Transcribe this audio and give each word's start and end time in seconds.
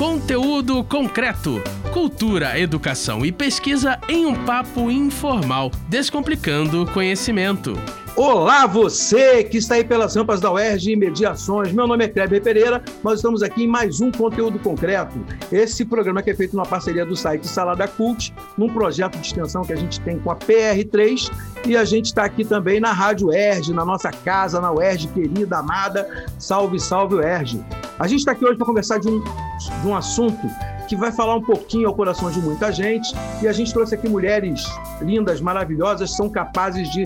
Conteúdo 0.00 0.82
concreto. 0.82 1.62
Cultura, 1.92 2.58
educação 2.58 3.22
e 3.22 3.30
pesquisa 3.30 4.00
em 4.08 4.24
um 4.24 4.34
papo 4.46 4.90
informal, 4.90 5.70
descomplicando 5.90 6.86
conhecimento. 6.86 7.74
Olá, 8.16 8.66
você 8.66 9.44
que 9.44 9.58
está 9.58 9.76
aí 9.76 9.84
pelas 9.84 10.16
rampas 10.16 10.40
da 10.40 10.50
UERJ 10.52 10.92
e 10.92 10.96
Mediações. 10.96 11.72
Meu 11.72 11.86
nome 11.86 12.04
é 12.04 12.08
Kleber 12.08 12.42
Pereira. 12.42 12.82
Nós 13.04 13.20
estamos 13.20 13.40
aqui 13.42 13.62
em 13.62 13.66
mais 13.68 14.00
um 14.00 14.10
conteúdo 14.10 14.58
concreto. 14.58 15.16
Esse 15.50 15.84
programa 15.84 16.20
que 16.20 16.30
é 16.30 16.34
feito 16.34 16.54
numa 16.54 16.66
parceria 16.66 17.06
do 17.06 17.16
site 17.16 17.46
Salada 17.46 17.86
Cult, 17.86 18.34
num 18.58 18.68
projeto 18.68 19.16
de 19.16 19.26
extensão 19.26 19.62
que 19.62 19.72
a 19.72 19.76
gente 19.76 20.00
tem 20.00 20.18
com 20.18 20.30
a 20.30 20.36
PR3 20.36 21.30
e 21.66 21.76
a 21.76 21.84
gente 21.84 22.06
está 22.06 22.24
aqui 22.24 22.44
também 22.44 22.80
na 22.80 22.92
Rádio 22.92 23.28
UERJ, 23.28 23.72
na 23.72 23.84
nossa 23.84 24.10
casa, 24.10 24.60
na 24.60 24.72
UERJ 24.72 25.08
querida, 25.08 25.58
amada. 25.58 26.26
Salve, 26.36 26.80
salve 26.80 27.14
UERJ. 27.14 27.64
A 27.98 28.08
gente 28.08 28.20
está 28.20 28.32
aqui 28.32 28.44
hoje 28.44 28.56
para 28.56 28.66
conversar 28.66 28.98
de 28.98 29.08
um, 29.08 29.22
de 29.22 29.86
um 29.86 29.94
assunto 29.94 30.46
que 30.90 30.96
vai 30.96 31.12
falar 31.12 31.36
um 31.36 31.40
pouquinho 31.40 31.86
ao 31.86 31.94
coração 31.94 32.32
de 32.32 32.40
muita 32.40 32.72
gente. 32.72 33.14
E 33.40 33.46
a 33.46 33.52
gente 33.52 33.72
trouxe 33.72 33.94
aqui 33.94 34.08
mulheres 34.08 34.64
lindas, 35.00 35.40
maravilhosas, 35.40 36.16
são 36.16 36.28
capazes 36.28 36.90
de 36.90 37.04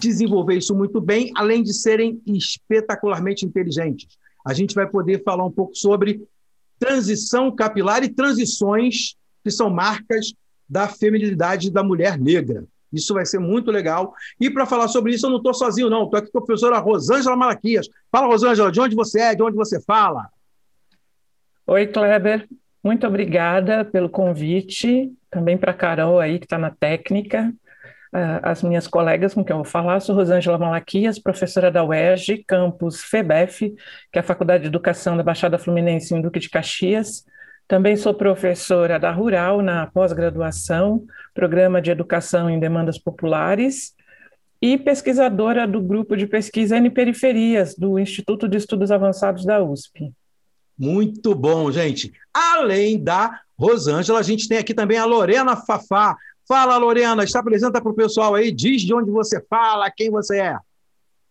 desenvolver 0.00 0.56
isso 0.56 0.74
muito 0.74 0.98
bem, 0.98 1.30
além 1.36 1.62
de 1.62 1.74
serem 1.74 2.22
espetacularmente 2.26 3.44
inteligentes. 3.44 4.16
A 4.46 4.54
gente 4.54 4.74
vai 4.74 4.88
poder 4.88 5.22
falar 5.22 5.44
um 5.44 5.50
pouco 5.50 5.76
sobre 5.76 6.26
transição 6.78 7.54
capilar 7.54 8.02
e 8.02 8.08
transições 8.08 9.14
que 9.44 9.50
são 9.50 9.68
marcas 9.68 10.32
da 10.66 10.88
feminilidade 10.88 11.70
da 11.70 11.82
mulher 11.82 12.18
negra. 12.18 12.64
Isso 12.90 13.12
vai 13.12 13.26
ser 13.26 13.40
muito 13.40 13.70
legal. 13.70 14.14
E 14.40 14.48
para 14.48 14.64
falar 14.64 14.88
sobre 14.88 15.12
isso, 15.12 15.26
eu 15.26 15.30
não 15.30 15.36
estou 15.36 15.52
sozinho, 15.52 15.90
não. 15.90 16.04
Estou 16.04 16.18
aqui 16.18 16.32
com 16.32 16.38
a 16.38 16.46
professora 16.46 16.78
Rosângela 16.78 17.36
Malaquias. 17.36 17.90
Fala, 18.10 18.26
Rosângela, 18.26 18.72
de 18.72 18.80
onde 18.80 18.96
você 18.96 19.20
é, 19.20 19.34
de 19.34 19.42
onde 19.42 19.54
você 19.54 19.78
fala? 19.82 20.30
Oi, 21.66 21.86
Kleber. 21.88 22.48
Muito 22.88 23.06
obrigada 23.06 23.84
pelo 23.84 24.08
convite, 24.08 25.12
também 25.30 25.58
para 25.58 25.72
a 25.72 25.74
Carol 25.74 26.18
aí, 26.18 26.38
que 26.38 26.46
está 26.46 26.56
na 26.56 26.70
técnica, 26.70 27.52
as 28.42 28.62
minhas 28.62 28.86
colegas 28.86 29.34
com 29.34 29.44
quem 29.44 29.52
eu 29.52 29.58
vou 29.58 29.64
falar, 29.66 30.00
sou 30.00 30.14
Rosângela 30.14 30.56
Malaquias, 30.56 31.18
professora 31.18 31.70
da 31.70 31.84
UERJ, 31.84 32.44
campus 32.46 33.02
FEBEF, 33.02 33.74
que 34.10 34.18
é 34.18 34.20
a 34.20 34.22
Faculdade 34.22 34.62
de 34.62 34.68
Educação 34.68 35.18
da 35.18 35.22
Baixada 35.22 35.58
Fluminense 35.58 36.14
em 36.14 36.22
Duque 36.22 36.38
de 36.38 36.48
Caxias, 36.48 37.26
também 37.68 37.94
sou 37.94 38.14
professora 38.14 38.98
da 38.98 39.12
Rural 39.12 39.60
na 39.60 39.88
pós-graduação, 39.88 41.04
Programa 41.34 41.82
de 41.82 41.90
Educação 41.90 42.48
em 42.48 42.58
Demandas 42.58 42.96
Populares, 42.96 43.92
e 44.62 44.78
pesquisadora 44.78 45.68
do 45.68 45.82
grupo 45.82 46.16
de 46.16 46.26
pesquisa 46.26 46.78
N 46.78 46.88
Periferias, 46.88 47.74
do 47.76 47.98
Instituto 47.98 48.48
de 48.48 48.56
Estudos 48.56 48.90
Avançados 48.90 49.44
da 49.44 49.62
USP. 49.62 50.10
Muito 50.78 51.34
bom, 51.34 51.72
gente. 51.72 52.12
Além 52.32 53.02
da 53.02 53.40
Rosângela, 53.58 54.20
a 54.20 54.22
gente 54.22 54.48
tem 54.48 54.58
aqui 54.58 54.72
também 54.72 54.96
a 54.96 55.04
Lorena 55.04 55.56
Fafá. 55.56 56.16
Fala, 56.46 56.76
Lorena, 56.76 57.24
está 57.24 57.40
apresenta 57.40 57.80
para 57.80 57.90
o 57.90 57.94
pessoal 57.94 58.34
aí, 58.34 58.52
diz 58.52 58.82
de 58.82 58.94
onde 58.94 59.10
você 59.10 59.44
fala, 59.50 59.90
quem 59.90 60.10
você 60.10 60.40
é. 60.40 60.56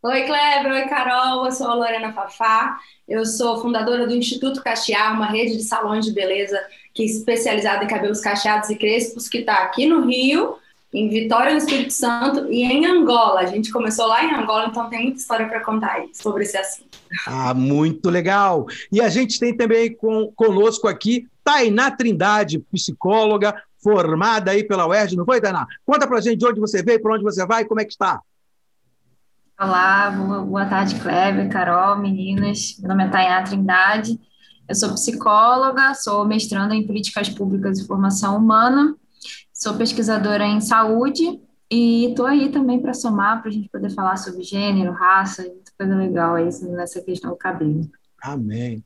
Oi, 0.03 0.23
Kleber, 0.23 0.71
oi, 0.71 0.83
Carol, 0.83 1.45
eu 1.45 1.51
sou 1.51 1.67
a 1.67 1.73
Lorena 1.73 2.13
Fafá, 2.13 2.77
eu 3.07 3.25
sou 3.25 3.59
fundadora 3.59 4.05
do 4.05 4.15
Instituto 4.15 4.61
Cachear, 4.61 5.13
uma 5.13 5.25
rede 5.25 5.57
de 5.57 5.63
salões 5.63 6.05
de 6.05 6.13
beleza 6.13 6.59
que 6.93 7.03
é 7.03 7.05
especializada 7.05 7.83
em 7.83 7.87
cabelos 7.87 8.21
cacheados 8.21 8.69
e 8.69 8.75
crespos, 8.75 9.27
que 9.27 9.39
está 9.39 9.63
aqui 9.63 9.87
no 9.87 10.05
Rio, 10.05 10.57
em 10.93 11.09
Vitória, 11.09 11.51
no 11.51 11.57
Espírito 11.57 11.91
Santo 11.91 12.51
e 12.51 12.63
em 12.63 12.85
Angola. 12.85 13.41
A 13.41 13.45
gente 13.45 13.71
começou 13.71 14.07
lá 14.07 14.23
em 14.23 14.33
Angola, 14.33 14.67
então 14.67 14.89
tem 14.89 15.03
muita 15.03 15.19
história 15.19 15.47
para 15.47 15.63
contar 15.63 15.93
aí 15.93 16.09
sobre 16.13 16.43
esse 16.43 16.57
assunto. 16.57 16.97
Ah, 17.25 17.53
muito 17.53 18.09
legal. 18.09 18.65
E 18.91 19.01
a 19.01 19.09
gente 19.09 19.39
tem 19.39 19.55
também 19.55 19.93
com, 19.93 20.31
conosco 20.35 20.87
aqui 20.87 21.27
Tainá 21.43 21.91
Trindade, 21.91 22.59
psicóloga, 22.71 23.61
formada 23.83 24.51
aí 24.51 24.63
pela 24.63 24.87
UERJ, 24.87 25.17
não 25.17 25.25
foi, 25.25 25.41
Tainá? 25.41 25.67
Conta 25.85 26.07
para 26.07 26.17
a 26.17 26.21
gente 26.21 26.37
de 26.37 26.45
onde 26.45 26.59
você 26.59 26.81
veio, 26.81 27.01
para 27.01 27.13
onde 27.13 27.23
você 27.23 27.45
vai, 27.45 27.65
como 27.65 27.81
é 27.81 27.85
que 27.85 27.91
está? 27.91 28.21
Olá, 29.59 30.11
boa, 30.11 30.41
boa 30.41 30.65
tarde, 30.65 30.95
Kleber, 30.99 31.49
Carol, 31.49 31.97
meninas. 31.97 32.77
Meu 32.79 32.89
nome 32.89 33.05
é 33.05 33.09
Tainá 33.09 33.43
Trindade, 33.43 34.19
eu 34.69 34.75
sou 34.75 34.93
psicóloga, 34.93 35.93
sou 35.95 36.25
mestranda 36.25 36.75
em 36.75 36.85
Políticas 36.85 37.29
Públicas 37.29 37.79
e 37.79 37.87
Formação 37.87 38.37
Humana 38.37 38.95
Sou 39.57 39.73
pesquisadora 39.73 40.45
em 40.45 40.61
saúde 40.61 41.41
e 41.71 42.09
estou 42.09 42.27
aí 42.27 42.51
também 42.51 42.79
para 42.79 42.93
somar, 42.93 43.41
para 43.41 43.49
a 43.49 43.51
gente 43.51 43.67
poder 43.69 43.89
falar 43.89 44.15
sobre 44.15 44.43
gênero, 44.43 44.91
raça, 44.91 45.41
muita 45.41 45.71
coisa 45.75 45.95
legal 45.95 46.35
aí 46.35 46.47
nessa 46.69 47.01
questão 47.01 47.31
do 47.31 47.35
cabelo. 47.35 47.89
Amém. 48.21 48.83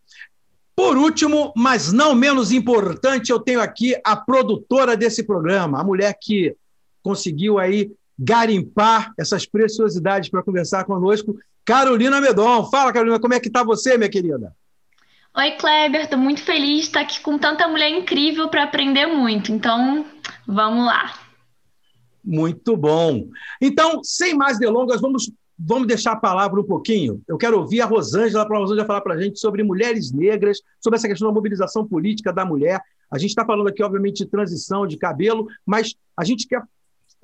Por 0.74 0.96
último, 0.96 1.52
mas 1.58 1.92
não 1.92 2.16
menos 2.16 2.54
importante, 2.54 3.32
eu 3.32 3.40
tenho 3.42 3.60
aqui 3.60 4.00
a 4.02 4.16
produtora 4.16 4.96
desse 4.96 5.24
programa, 5.24 5.78
a 5.78 5.84
mulher 5.84 6.18
que 6.18 6.56
conseguiu 7.04 7.60
aí 7.60 7.92
garimpar 8.18 9.14
essas 9.20 9.46
preciosidades 9.46 10.30
para 10.30 10.42
conversar 10.42 10.86
conosco, 10.86 11.38
Carolina 11.66 12.22
Medon. 12.22 12.70
Fala, 12.72 12.94
Carolina, 12.94 13.20
como 13.20 13.34
é 13.34 13.42
que 13.42 13.50
está 13.50 13.62
você, 13.62 13.98
minha 13.98 14.10
querida? 14.10 14.56
Oi, 15.38 15.52
Kleber, 15.52 16.02
estou 16.02 16.20
muito 16.20 16.42
feliz 16.44 16.82
de 16.82 16.82
estar 16.82 17.02
aqui 17.02 17.22
com 17.22 17.38
tanta 17.38 17.68
mulher 17.68 17.90
incrível 17.90 18.50
para 18.50 18.64
aprender 18.64 19.06
muito. 19.06 19.52
Então, 19.52 20.06
Vamos 20.48 20.86
lá. 20.86 21.14
Muito 22.24 22.76
bom. 22.76 23.30
Então, 23.62 24.04
sem 24.04 24.34
mais 24.34 24.60
delongas, 24.60 25.02
vamos, 25.02 25.32
vamos 25.58 25.88
deixar 25.88 26.12
a 26.12 26.20
palavra 26.20 26.60
um 26.60 26.64
pouquinho. 26.64 27.22
Eu 27.28 27.38
quero 27.38 27.58
ouvir 27.60 27.82
a 27.82 27.86
Rosângela, 27.86 28.46
para 28.46 28.58
a 28.58 28.60
Rosângela 28.60 28.86
falar 28.86 29.02
para 29.02 29.14
a 29.16 29.22
gente 29.22 29.40
sobre 29.40 29.64
mulheres 29.64 30.12
negras, 30.12 30.60
sobre 30.80 30.98
essa 30.98 31.08
questão 31.08 31.28
da 31.28 31.34
mobilização 31.34 31.88
política 31.88 32.34
da 32.34 32.46
mulher. 32.46 32.82
A 33.10 33.18
gente 33.18 33.30
está 33.30 33.46
falando 33.46 33.68
aqui, 33.68 33.82
obviamente, 33.82 34.26
de 34.26 34.30
transição, 34.30 34.86
de 34.86 34.98
cabelo, 34.98 35.48
mas 35.66 35.96
a 36.16 36.24
gente 36.24 36.48
quer 36.48 36.62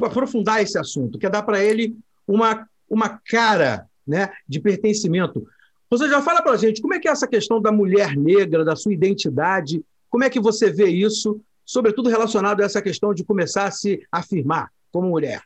aprofundar 0.01 0.61
esse 0.61 0.77
assunto, 0.77 1.19
quer 1.19 1.29
dar 1.29 1.43
para 1.43 1.63
ele 1.63 1.97
uma, 2.27 2.67
uma 2.89 3.09
cara 3.09 3.87
né, 4.05 4.31
de 4.47 4.59
pertencimento. 4.59 5.45
Rosângela, 5.91 6.21
fala 6.21 6.41
para 6.41 6.51
a 6.51 6.57
gente 6.57 6.81
como 6.81 6.93
é 6.93 6.99
que 6.99 7.07
é 7.07 7.11
essa 7.11 7.27
questão 7.27 7.61
da 7.61 7.71
mulher 7.71 8.15
negra, 8.15 8.65
da 8.65 8.75
sua 8.75 8.93
identidade, 8.93 9.83
como 10.09 10.23
é 10.23 10.29
que 10.29 10.39
você 10.39 10.71
vê 10.71 10.87
isso 10.87 11.41
sobretudo 11.67 12.09
relacionado 12.09 12.61
a 12.61 12.65
essa 12.65 12.81
questão 12.81 13.13
de 13.13 13.25
começar 13.25 13.65
a 13.65 13.71
se 13.71 14.01
afirmar 14.09 14.71
como 14.91 15.09
mulher? 15.09 15.41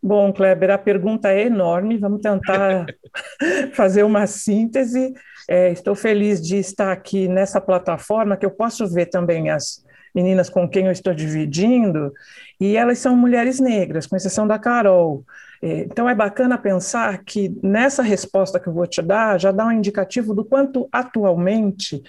Bom, 0.00 0.32
Kleber, 0.32 0.70
a 0.70 0.78
pergunta 0.78 1.28
é 1.28 1.42
enorme, 1.42 1.98
vamos 1.98 2.20
tentar 2.20 2.86
fazer 3.74 4.02
uma 4.04 4.26
síntese. 4.26 5.12
É, 5.48 5.70
estou 5.70 5.94
feliz 5.94 6.40
de 6.40 6.56
estar 6.56 6.92
aqui 6.92 7.28
nessa 7.28 7.60
plataforma, 7.60 8.36
que 8.36 8.46
eu 8.46 8.50
posso 8.50 8.88
ver 8.88 9.06
também 9.06 9.50
as 9.50 9.84
meninas 10.14 10.50
com 10.50 10.68
quem 10.68 10.86
eu 10.86 10.92
estou 10.92 11.14
dividindo, 11.14 12.12
e 12.60 12.76
elas 12.76 12.98
são 12.98 13.16
mulheres 13.16 13.60
negras, 13.60 14.06
com 14.06 14.16
exceção 14.16 14.46
da 14.46 14.58
Carol. 14.58 15.24
É, 15.62 15.80
então 15.80 16.08
é 16.08 16.14
bacana 16.14 16.58
pensar 16.58 17.22
que 17.24 17.54
nessa 17.62 18.02
resposta 18.02 18.58
que 18.58 18.68
eu 18.68 18.72
vou 18.72 18.86
te 18.86 19.00
dar, 19.00 19.38
já 19.40 19.52
dá 19.52 19.66
um 19.66 19.72
indicativo 19.72 20.34
do 20.34 20.44
quanto 20.44 20.88
atualmente 20.92 22.02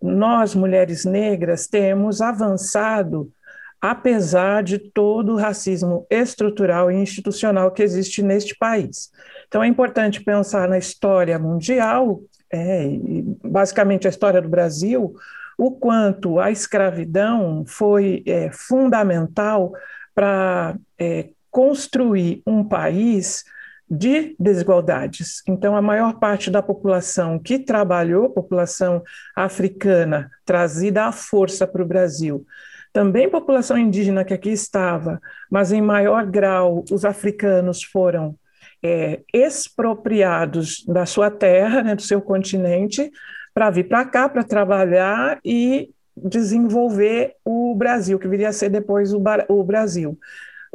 nós, 0.00 0.54
mulheres 0.54 1.04
negras, 1.04 1.66
temos 1.66 2.20
avançado 2.20 3.30
apesar 3.80 4.62
de 4.62 4.78
todo 4.78 5.32
o 5.32 5.36
racismo 5.36 6.06
estrutural 6.10 6.90
e 6.90 6.96
institucional 6.96 7.70
que 7.70 7.82
existe 7.82 8.22
neste 8.22 8.54
país. 8.54 9.10
Então, 9.48 9.62
é 9.62 9.66
importante 9.66 10.22
pensar 10.22 10.68
na 10.68 10.76
história 10.76 11.38
mundial, 11.38 12.20
é, 12.52 12.84
basicamente 13.42 14.06
a 14.06 14.10
história 14.10 14.42
do 14.42 14.48
Brasil, 14.48 15.14
o 15.60 15.72
quanto 15.72 16.40
a 16.40 16.50
escravidão 16.50 17.64
foi 17.66 18.22
é, 18.24 18.50
fundamental 18.50 19.74
para 20.14 20.74
é, 20.98 21.28
construir 21.50 22.42
um 22.46 22.64
país 22.64 23.44
de 23.86 24.34
desigualdades. 24.40 25.42
Então, 25.46 25.76
a 25.76 25.82
maior 25.82 26.18
parte 26.18 26.50
da 26.50 26.62
população 26.62 27.38
que 27.38 27.58
trabalhou, 27.58 28.30
população 28.30 29.02
africana, 29.36 30.30
trazida 30.46 31.04
à 31.04 31.12
força 31.12 31.66
para 31.66 31.82
o 31.82 31.86
Brasil, 31.86 32.46
também 32.90 33.28
população 33.28 33.76
indígena 33.76 34.24
que 34.24 34.32
aqui 34.32 34.48
estava, 34.48 35.20
mas 35.50 35.72
em 35.72 35.82
maior 35.82 36.24
grau 36.24 36.86
os 36.90 37.04
africanos 37.04 37.82
foram 37.82 38.34
é, 38.82 39.20
expropriados 39.30 40.86
da 40.86 41.04
sua 41.04 41.30
terra, 41.30 41.82
né, 41.82 41.94
do 41.94 42.02
seu 42.02 42.22
continente, 42.22 43.10
para 43.54 43.70
vir 43.70 43.88
para 43.88 44.04
cá 44.04 44.28
para 44.28 44.44
trabalhar 44.44 45.38
e 45.44 45.90
desenvolver 46.16 47.34
o 47.44 47.74
Brasil, 47.74 48.18
que 48.18 48.28
viria 48.28 48.48
a 48.48 48.52
ser 48.52 48.68
depois 48.68 49.12
o, 49.12 49.22
o 49.48 49.64
Brasil. 49.64 50.18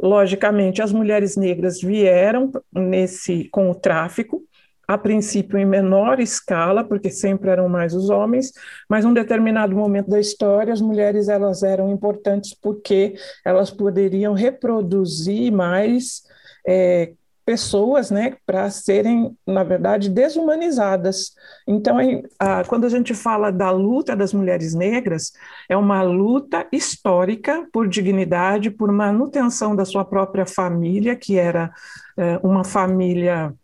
Logicamente, 0.00 0.82
as 0.82 0.92
mulheres 0.92 1.36
negras 1.36 1.80
vieram 1.80 2.52
nesse 2.72 3.48
com 3.50 3.70
o 3.70 3.74
tráfico, 3.74 4.42
a 4.86 4.96
princípio 4.96 5.58
em 5.58 5.64
menor 5.64 6.20
escala, 6.20 6.84
porque 6.84 7.10
sempre 7.10 7.50
eram 7.50 7.68
mais 7.68 7.92
os 7.92 8.08
homens, 8.08 8.52
mas 8.88 9.04
num 9.04 9.12
determinado 9.12 9.74
momento 9.74 10.08
da 10.08 10.20
história 10.20 10.72
as 10.72 10.80
mulheres 10.80 11.28
elas 11.28 11.62
eram 11.62 11.90
importantes 11.90 12.54
porque 12.54 13.14
elas 13.44 13.70
poderiam 13.70 14.32
reproduzir 14.32 15.50
mais 15.50 16.22
é, 16.66 17.12
pessoas, 17.46 18.10
né, 18.10 18.36
para 18.44 18.68
serem, 18.70 19.36
na 19.46 19.62
verdade, 19.62 20.10
desumanizadas. 20.10 21.32
Então, 21.66 21.96
a, 22.40 22.64
quando 22.64 22.84
a 22.84 22.88
gente 22.88 23.14
fala 23.14 23.52
da 23.52 23.70
luta 23.70 24.16
das 24.16 24.34
mulheres 24.34 24.74
negras, 24.74 25.32
é 25.68 25.76
uma 25.76 26.02
luta 26.02 26.66
histórica 26.72 27.64
por 27.72 27.86
dignidade, 27.86 28.68
por 28.68 28.90
manutenção 28.90 29.76
da 29.76 29.84
sua 29.84 30.04
própria 30.04 30.44
família, 30.44 31.14
que 31.14 31.38
era 31.38 31.72
é, 32.16 32.40
uma 32.42 32.64
família 32.64 33.54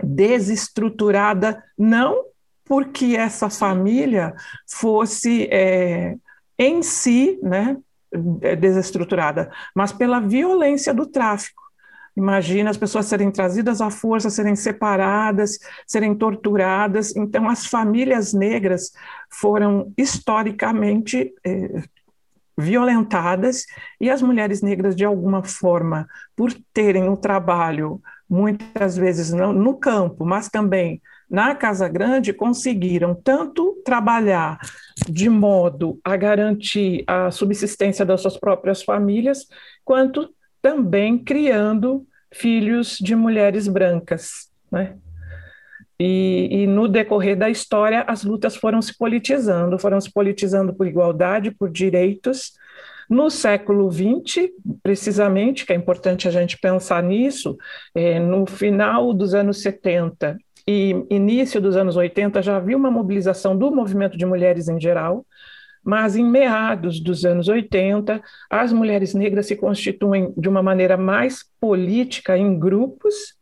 desestruturada, 0.00 1.60
não 1.76 2.26
porque 2.64 3.16
essa 3.16 3.50
família 3.50 4.32
fosse 4.66 5.48
é, 5.50 6.14
em 6.56 6.84
si, 6.84 7.36
né, 7.42 7.76
desestruturada, 8.60 9.50
mas 9.74 9.90
pela 9.90 10.20
violência 10.20 10.94
do 10.94 11.04
tráfico. 11.04 11.61
Imagina 12.16 12.70
as 12.70 12.76
pessoas 12.76 13.06
serem 13.06 13.30
trazidas 13.30 13.80
à 13.80 13.90
força, 13.90 14.28
serem 14.28 14.54
separadas, 14.54 15.58
serem 15.86 16.14
torturadas. 16.14 17.16
Então, 17.16 17.48
as 17.48 17.66
famílias 17.66 18.32
negras 18.32 18.92
foram 19.30 19.92
historicamente 19.96 21.32
eh, 21.44 21.82
violentadas 22.56 23.64
e 24.00 24.10
as 24.10 24.20
mulheres 24.20 24.60
negras, 24.60 24.94
de 24.94 25.04
alguma 25.04 25.42
forma, 25.42 26.06
por 26.36 26.52
terem 26.72 27.08
um 27.08 27.16
trabalho, 27.16 28.00
muitas 28.28 28.96
vezes 28.96 29.32
não, 29.32 29.52
no 29.52 29.76
campo, 29.76 30.24
mas 30.24 30.48
também 30.48 31.00
na 31.32 31.54
Casa 31.54 31.88
Grande, 31.88 32.34
conseguiram 32.34 33.14
tanto 33.14 33.80
trabalhar 33.82 34.58
de 35.08 35.30
modo 35.30 35.98
a 36.04 36.14
garantir 36.14 37.04
a 37.06 37.30
subsistência 37.30 38.04
das 38.04 38.20
suas 38.20 38.36
próprias 38.36 38.82
famílias, 38.82 39.46
quanto 39.82 40.28
também 40.62 41.18
criando 41.18 42.06
filhos 42.32 42.96
de 42.98 43.14
mulheres 43.14 43.68
brancas, 43.68 44.48
né? 44.70 44.96
E, 46.00 46.62
e, 46.62 46.66
no 46.66 46.88
decorrer 46.88 47.36
da 47.36 47.48
história, 47.48 48.04
as 48.08 48.24
lutas 48.24 48.56
foram 48.56 48.82
se 48.82 48.96
politizando, 48.96 49.78
foram 49.78 50.00
se 50.00 50.10
politizando 50.10 50.74
por 50.74 50.86
igualdade, 50.86 51.52
por 51.52 51.70
direitos. 51.70 52.54
No 53.08 53.30
século 53.30 53.88
XX, 53.90 54.48
precisamente, 54.82 55.64
que 55.64 55.72
é 55.72 55.76
importante 55.76 56.26
a 56.26 56.30
gente 56.30 56.58
pensar 56.58 57.02
nisso, 57.04 57.56
é, 57.94 58.18
no 58.18 58.46
final 58.46 59.12
dos 59.12 59.32
anos 59.32 59.62
70 59.62 60.36
e 60.66 61.04
início 61.10 61.60
dos 61.60 61.76
anos 61.76 61.96
80, 61.96 62.42
já 62.42 62.56
havia 62.56 62.76
uma 62.76 62.90
mobilização 62.90 63.56
do 63.56 63.70
movimento 63.70 64.16
de 64.16 64.26
mulheres 64.26 64.68
em 64.68 64.80
geral, 64.80 65.24
mas 65.84 66.16
em 66.16 66.24
meados 66.24 67.00
dos 67.00 67.24
anos 67.24 67.48
80, 67.48 68.22
as 68.48 68.72
mulheres 68.72 69.14
negras 69.14 69.46
se 69.46 69.56
constituem 69.56 70.32
de 70.36 70.48
uma 70.48 70.62
maneira 70.62 70.96
mais 70.96 71.44
política 71.60 72.36
em 72.36 72.58
grupos. 72.58 73.34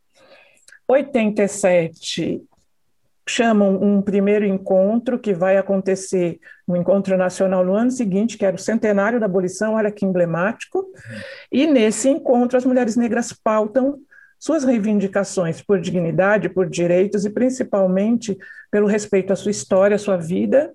87 0.88 2.42
chamam 3.28 3.80
um 3.80 4.02
primeiro 4.02 4.44
encontro 4.44 5.18
que 5.18 5.32
vai 5.32 5.56
acontecer 5.56 6.40
no 6.66 6.76
encontro 6.76 7.16
nacional 7.16 7.64
no 7.64 7.74
ano 7.74 7.90
seguinte, 7.90 8.36
que 8.36 8.44
era 8.44 8.56
o 8.56 8.58
centenário 8.58 9.20
da 9.20 9.26
abolição, 9.26 9.74
olha 9.74 9.92
que 9.92 10.04
emblemático. 10.04 10.84
E 11.52 11.66
nesse 11.66 12.08
encontro 12.08 12.58
as 12.58 12.64
mulheres 12.64 12.96
negras 12.96 13.32
pautam 13.32 13.98
suas 14.40 14.64
reivindicações 14.64 15.60
por 15.60 15.78
dignidade, 15.78 16.48
por 16.48 16.66
direitos 16.66 17.26
e 17.26 17.30
principalmente 17.30 18.38
pelo 18.70 18.86
respeito 18.86 19.34
à 19.34 19.36
sua 19.36 19.50
história, 19.50 19.96
à 19.96 19.98
sua 19.98 20.16
vida 20.16 20.72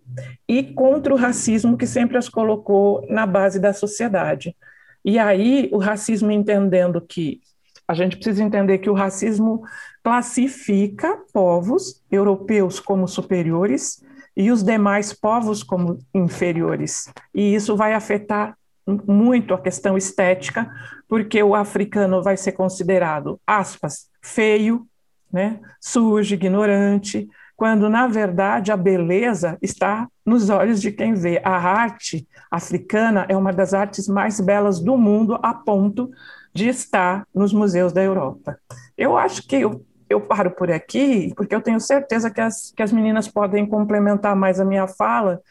e 0.48 0.62
contra 0.62 1.12
o 1.12 1.18
racismo 1.18 1.76
que 1.76 1.88
sempre 1.88 2.16
as 2.16 2.30
colocou 2.30 3.04
na 3.10 3.26
base 3.26 3.60
da 3.60 3.74
sociedade. 3.74 4.56
E 5.04 5.18
aí 5.18 5.68
o 5.74 5.80
racismo 5.80 6.32
entendendo 6.32 7.02
que 7.02 7.42
a 7.88 7.96
gente 7.96 8.18
precisa 8.18 8.44
entender 8.44 8.78
que 8.78 8.90
o 8.90 8.94
racismo 8.94 9.64
classifica 10.04 11.18
povos 11.34 12.04
europeus 12.12 12.80
como 12.80 13.08
superiores 13.08 14.04
e 14.38 14.52
os 14.52 14.62
demais 14.64 15.12
povos 15.12 15.64
como 15.64 15.98
inferiores. 16.14 17.12
E 17.34 17.56
isso 17.56 17.76
vai 17.76 17.94
afetar 17.94 18.56
muito 18.88 19.54
a 19.54 19.62
questão 19.62 19.98
estética, 19.98 20.70
porque 21.08 21.42
o 21.42 21.56
africano 21.56 22.22
vai 22.22 22.38
ser 22.38 22.52
considerado, 22.52 23.40
aspas, 23.46 24.10
feio, 24.22 24.88
né, 25.32 25.60
sujo, 25.80 26.34
ignorante, 26.34 27.28
quando 27.56 27.90
na 27.90 28.08
verdade 28.08 28.72
a 28.72 28.78
beleza 28.78 29.58
está 29.62 30.08
nos 30.26 30.50
olhos 30.50 30.82
de 30.82 30.92
quem 30.92 31.14
vê. 31.14 31.42
A 31.44 31.56
arte 31.56 32.28
africana 32.52 33.26
é 33.30 33.36
uma 33.36 33.54
das 33.54 33.74
artes 33.74 34.08
mais 34.08 34.40
belas 34.40 34.80
do 34.80 34.98
mundo, 34.98 35.40
a 35.42 35.54
ponto 35.54 36.12
de 36.54 36.68
estar 36.68 37.28
nos 37.34 37.54
museus 37.54 37.92
da 37.92 38.02
Europa. 38.02 38.58
Eu 38.98 39.18
acho 39.18 39.46
que 39.48 39.58
eu, 39.58 39.86
eu 40.10 40.22
paro 40.22 40.52
por 40.52 40.72
aqui, 40.72 41.34
porque 41.36 41.54
eu 41.54 41.62
tenho 41.62 41.80
certeza 41.80 42.30
que 42.30 42.42
as, 42.42 42.72
que 42.72 42.82
as 42.82 42.92
meninas 42.92 43.28
podem 43.28 43.66
complementar 43.66 44.36
mais 44.36 44.60
a 44.60 44.66
minha 44.66 44.88
fala, 44.88 45.42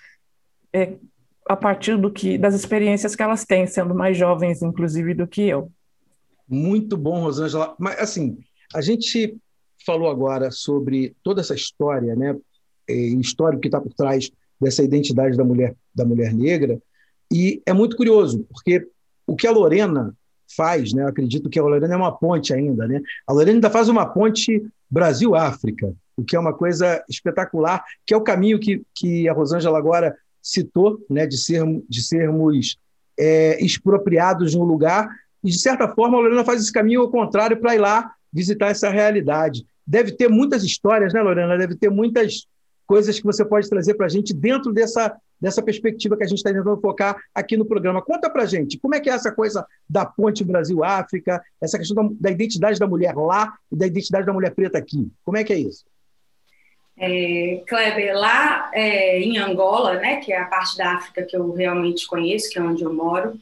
é, 0.72 0.94
a 1.46 1.56
partir 1.56 1.96
do 1.98 2.10
que 2.10 2.38
das 2.38 2.54
experiências 2.54 3.14
que 3.14 3.22
elas 3.22 3.44
têm, 3.44 3.66
sendo 3.66 3.94
mais 3.94 4.16
jovens, 4.16 4.62
inclusive, 4.62 5.14
do 5.14 5.26
que 5.26 5.42
eu. 5.42 5.70
Muito 6.48 6.96
bom, 6.96 7.20
Rosângela. 7.20 7.74
Mas, 7.78 7.98
assim, 7.98 8.38
a 8.74 8.80
gente 8.80 9.36
falou 9.84 10.08
agora 10.08 10.50
sobre 10.50 11.14
toda 11.22 11.40
essa 11.40 11.54
história, 11.54 12.14
né? 12.16 12.36
Histórico 12.88 13.62
que 13.62 13.68
está 13.68 13.80
por 13.80 13.92
trás 13.94 14.30
dessa 14.60 14.82
identidade 14.82 15.36
da 15.36 15.44
mulher, 15.44 15.74
da 15.94 16.04
mulher 16.04 16.32
negra. 16.32 16.78
E 17.32 17.62
é 17.66 17.72
muito 17.72 17.96
curioso, 17.96 18.46
porque 18.50 18.86
o 19.26 19.36
que 19.36 19.46
a 19.46 19.50
Lorena 19.50 20.14
faz, 20.56 20.92
né? 20.92 21.02
Eu 21.02 21.08
acredito 21.08 21.50
que 21.50 21.58
a 21.58 21.62
Lorena 21.62 21.94
é 21.94 21.96
uma 21.96 22.16
ponte 22.16 22.52
ainda, 22.52 22.86
né? 22.86 23.00
A 23.26 23.32
Lorena 23.32 23.56
ainda 23.56 23.70
faz 23.70 23.88
uma 23.88 24.06
ponte 24.06 24.62
Brasil-África, 24.90 25.94
o 26.16 26.24
que 26.24 26.36
é 26.36 26.38
uma 26.38 26.52
coisa 26.52 27.02
espetacular, 27.08 27.82
que 28.06 28.14
é 28.14 28.16
o 28.16 28.22
caminho 28.22 28.58
que, 28.58 28.82
que 28.94 29.28
a 29.28 29.32
Rosângela 29.32 29.78
agora 29.78 30.16
citou, 30.44 30.98
né, 31.08 31.26
de, 31.26 31.38
ser, 31.38 31.64
de 31.88 32.02
sermos 32.02 32.76
é, 33.18 33.64
expropriados 33.64 34.54
no 34.54 34.62
lugar, 34.62 35.08
e 35.42 35.48
de 35.48 35.58
certa 35.58 35.88
forma 35.88 36.18
a 36.18 36.20
Lorena 36.20 36.44
faz 36.44 36.60
esse 36.60 36.72
caminho 36.72 37.00
ao 37.00 37.10
contrário 37.10 37.56
para 37.56 37.74
ir 37.74 37.78
lá 37.78 38.12
visitar 38.30 38.68
essa 38.68 38.90
realidade. 38.90 39.66
Deve 39.86 40.12
ter 40.12 40.28
muitas 40.28 40.62
histórias, 40.62 41.14
né, 41.14 41.22
Lorena? 41.22 41.56
Deve 41.56 41.76
ter 41.76 41.90
muitas 41.90 42.46
coisas 42.86 43.18
que 43.18 43.24
você 43.24 43.44
pode 43.44 43.68
trazer 43.68 43.94
para 43.94 44.06
a 44.06 44.08
gente 44.08 44.34
dentro 44.34 44.72
dessa, 44.72 45.16
dessa 45.40 45.62
perspectiva 45.62 46.16
que 46.16 46.24
a 46.24 46.26
gente 46.26 46.38
está 46.38 46.52
tentando 46.52 46.80
focar 46.80 47.16
aqui 47.34 47.56
no 47.56 47.64
programa. 47.64 48.02
Conta 48.02 48.28
para 48.28 48.42
a 48.42 48.46
gente, 48.46 48.78
como 48.78 48.94
é 48.94 49.00
que 49.00 49.08
é 49.08 49.14
essa 49.14 49.32
coisa 49.32 49.66
da 49.88 50.04
ponte 50.04 50.44
Brasil-África, 50.44 51.42
essa 51.60 51.78
questão 51.78 52.08
da, 52.08 52.14
da, 52.20 52.30
identidade 52.30 52.78
da 52.78 52.86
mulher 52.86 53.14
lá 53.14 53.54
e 53.72 53.76
da 53.76 53.86
identidade 53.86 54.26
da 54.26 54.32
mulher 54.32 54.54
preta 54.54 54.78
aqui? 54.78 55.10
Como 55.24 55.38
é 55.38 55.44
que 55.44 55.52
é 55.52 55.58
isso? 55.58 55.84
É, 56.96 57.60
Kleber, 57.66 58.16
lá 58.16 58.70
é, 58.72 59.18
em 59.20 59.36
Angola, 59.38 59.94
né, 59.94 60.16
que 60.16 60.32
é 60.32 60.38
a 60.38 60.44
parte 60.44 60.76
da 60.76 60.94
África 60.94 61.22
que 61.22 61.36
eu 61.36 61.52
realmente 61.52 62.06
conheço, 62.06 62.50
que 62.50 62.58
é 62.58 62.62
onde 62.62 62.84
eu 62.84 62.92
moro, 62.92 63.38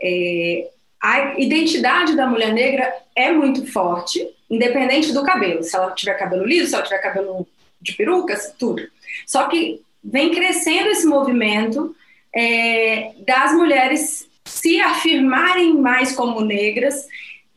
é, 0.00 0.68
a 1.00 1.38
identidade 1.38 2.16
da 2.16 2.26
mulher 2.26 2.52
negra 2.52 2.92
é 3.14 3.30
muito 3.30 3.70
forte, 3.70 4.28
independente 4.50 5.12
do 5.12 5.22
cabelo. 5.22 5.62
Se 5.62 5.76
ela 5.76 5.92
tiver 5.92 6.14
cabelo 6.14 6.44
liso, 6.44 6.68
se 6.68 6.74
ela 6.74 6.84
tiver 6.84 6.98
cabelo 6.98 7.46
de 7.80 7.92
perucas, 7.92 8.52
tudo. 8.58 8.82
Só 9.26 9.46
que 9.46 9.80
vem 10.02 10.32
crescendo 10.32 10.88
esse 10.88 11.06
movimento 11.06 11.94
é, 12.34 13.12
das 13.26 13.52
mulheres 13.52 14.28
se 14.44 14.80
afirmarem 14.80 15.74
mais 15.74 16.12
como 16.12 16.40
negras 16.40 17.06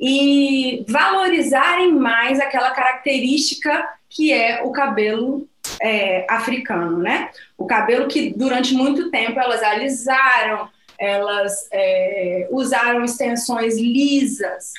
e 0.02 0.84
valorizarem 0.90 1.94
mais 1.94 2.40
aquela 2.40 2.72
característica 2.72 3.88
que 4.10 4.34
é 4.34 4.64
o 4.64 4.72
cabelo 4.72 5.48
é, 5.80 6.26
africano, 6.28 6.98
né? 6.98 7.30
O 7.56 7.68
cabelo 7.68 8.08
que 8.08 8.34
durante 8.36 8.74
muito 8.74 9.12
tempo 9.12 9.40
elas 9.40 9.62
alisaram, 9.62 10.68
elas 10.98 11.68
é, 11.72 12.48
usaram 12.52 13.06
extensões 13.06 13.78
lisas 13.78 14.74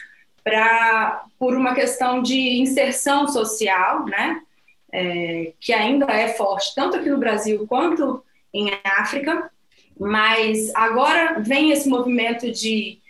para 0.45 1.25
por 1.39 1.57
uma 1.57 1.73
questão 1.73 2.21
de 2.21 2.61
inserção 2.61 3.29
social, 3.29 4.05
né? 4.07 4.41
É, 4.93 5.53
que 5.61 5.73
ainda 5.73 6.05
é 6.07 6.29
forte 6.35 6.75
tanto 6.75 6.97
aqui 6.97 7.09
no 7.09 7.17
Brasil 7.19 7.65
quanto 7.67 8.23
em 8.53 8.71
África, 8.85 9.51
mas 9.99 10.75
agora 10.75 11.39
vem 11.41 11.71
esse 11.71 11.89
movimento 11.89 12.51
de, 12.51 12.51
de 12.51 13.02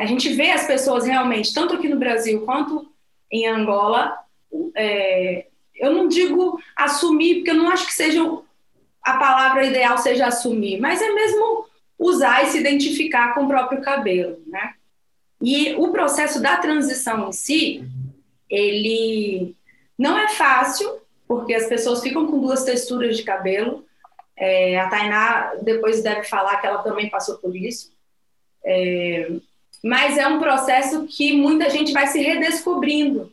a 0.00 0.06
gente 0.06 0.32
vê 0.32 0.52
as 0.52 0.66
pessoas 0.66 1.06
realmente 1.06 1.52
tanto 1.52 1.74
aqui 1.74 1.88
no 1.88 1.98
Brasil 1.98 2.42
quanto 2.42 2.90
em 3.30 3.46
Angola 3.48 4.16
é, 4.74 5.46
eu 5.74 5.92
não 5.92 6.08
digo 6.08 6.60
assumir, 6.74 7.36
porque 7.36 7.50
eu 7.50 7.56
não 7.56 7.68
acho 7.68 7.86
que 7.86 7.92
seja 7.92 8.20
a 9.02 9.18
palavra 9.18 9.64
ideal 9.64 9.98
seja 9.98 10.26
assumir, 10.26 10.80
mas 10.80 11.00
é 11.00 11.12
mesmo 11.12 11.66
usar 11.98 12.44
e 12.44 12.46
se 12.48 12.58
identificar 12.58 13.34
com 13.34 13.44
o 13.44 13.48
próprio 13.48 13.80
cabelo, 13.80 14.42
né? 14.46 14.74
E 15.40 15.74
o 15.74 15.92
processo 15.92 16.40
da 16.40 16.56
transição 16.56 17.28
em 17.28 17.32
si, 17.32 17.84
ele 18.50 19.54
não 19.98 20.18
é 20.18 20.28
fácil, 20.28 21.00
porque 21.28 21.54
as 21.54 21.66
pessoas 21.66 22.02
ficam 22.02 22.26
com 22.26 22.40
duas 22.40 22.64
texturas 22.64 23.16
de 23.16 23.22
cabelo. 23.22 23.84
É, 24.36 24.78
a 24.80 24.88
Tainá 24.88 25.54
depois 25.62 26.02
deve 26.02 26.24
falar 26.24 26.56
que 26.56 26.66
ela 26.66 26.82
também 26.82 27.08
passou 27.08 27.38
por 27.38 27.54
isso. 27.54 27.92
É, 28.64 29.30
mas 29.82 30.18
é 30.18 30.26
um 30.26 30.38
processo 30.38 31.06
que 31.06 31.32
muita 31.32 31.70
gente 31.70 31.92
vai 31.92 32.06
se 32.06 32.20
redescobrindo. 32.20 33.32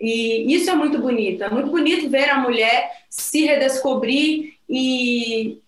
E 0.00 0.52
isso 0.54 0.68
é 0.68 0.74
muito 0.74 0.98
bonito. 0.98 1.44
É 1.44 1.48
muito 1.48 1.70
bonito 1.70 2.10
ver 2.10 2.28
a 2.28 2.38
mulher 2.38 2.90
se 3.08 3.44
redescobrir 3.44 4.54
e 4.68 5.58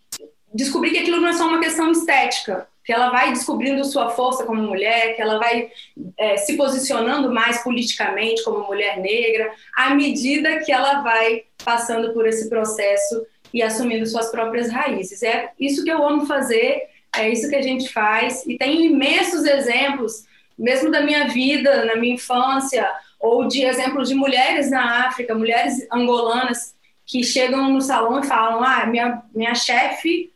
descobrir 0.53 0.91
que 0.91 0.99
aquilo 0.99 1.21
não 1.21 1.29
é 1.29 1.33
só 1.33 1.47
uma 1.47 1.61
questão 1.61 1.91
estética, 1.91 2.67
que 2.85 2.93
ela 2.93 3.11
vai 3.11 3.33
descobrindo 3.33 3.85
sua 3.85 4.11
força 4.11 4.45
como 4.45 4.63
mulher, 4.63 5.15
que 5.15 5.23
ela 5.23 5.39
vai 5.39 5.71
é, 6.17 6.37
se 6.37 6.57
posicionando 6.57 7.33
mais 7.33 7.63
politicamente 7.63 8.45
como 8.45 8.67
mulher 8.67 8.99
negra, 8.99 9.53
à 9.77 9.95
medida 9.95 10.61
que 10.61 10.73
ela 10.73 11.01
vai 11.01 11.45
passando 11.65 12.13
por 12.13 12.27
esse 12.27 12.49
processo 12.49 13.27
e 13.53 13.63
assumindo 13.63 14.05
suas 14.07 14.31
próprias 14.31 14.71
raízes. 14.71 15.23
É 15.23 15.51
isso 15.59 15.85
que 15.85 15.91
eu 15.91 16.07
amo 16.07 16.27
fazer, 16.27 16.83
é 17.17 17.31
isso 17.31 17.49
que 17.49 17.57
a 17.57 17.63
gente 17.63 17.93
faz, 17.93 18.47
e 18.47 18.57
tem 18.57 18.87
imensos 18.87 19.45
exemplos, 19.45 20.25
mesmo 20.59 20.91
da 20.91 21.01
minha 21.01 21.29
vida, 21.29 21.85
na 21.85 21.97
minha 21.97 22.15
infância, 22.15 22.89
ou 23.19 23.49
de 23.49 23.63
exemplos 23.63 24.09
de 24.09 24.15
mulheres 24.15 24.71
na 24.71 25.07
África, 25.07 25.35
mulheres 25.35 25.87
angolanas 25.93 26.75
que 27.07 27.23
chegam 27.23 27.71
no 27.71 27.81
salão 27.81 28.21
e 28.21 28.27
falam: 28.27 28.63
Ah, 28.63 28.87
minha, 28.87 29.23
minha 29.35 29.55
chefe 29.55 30.33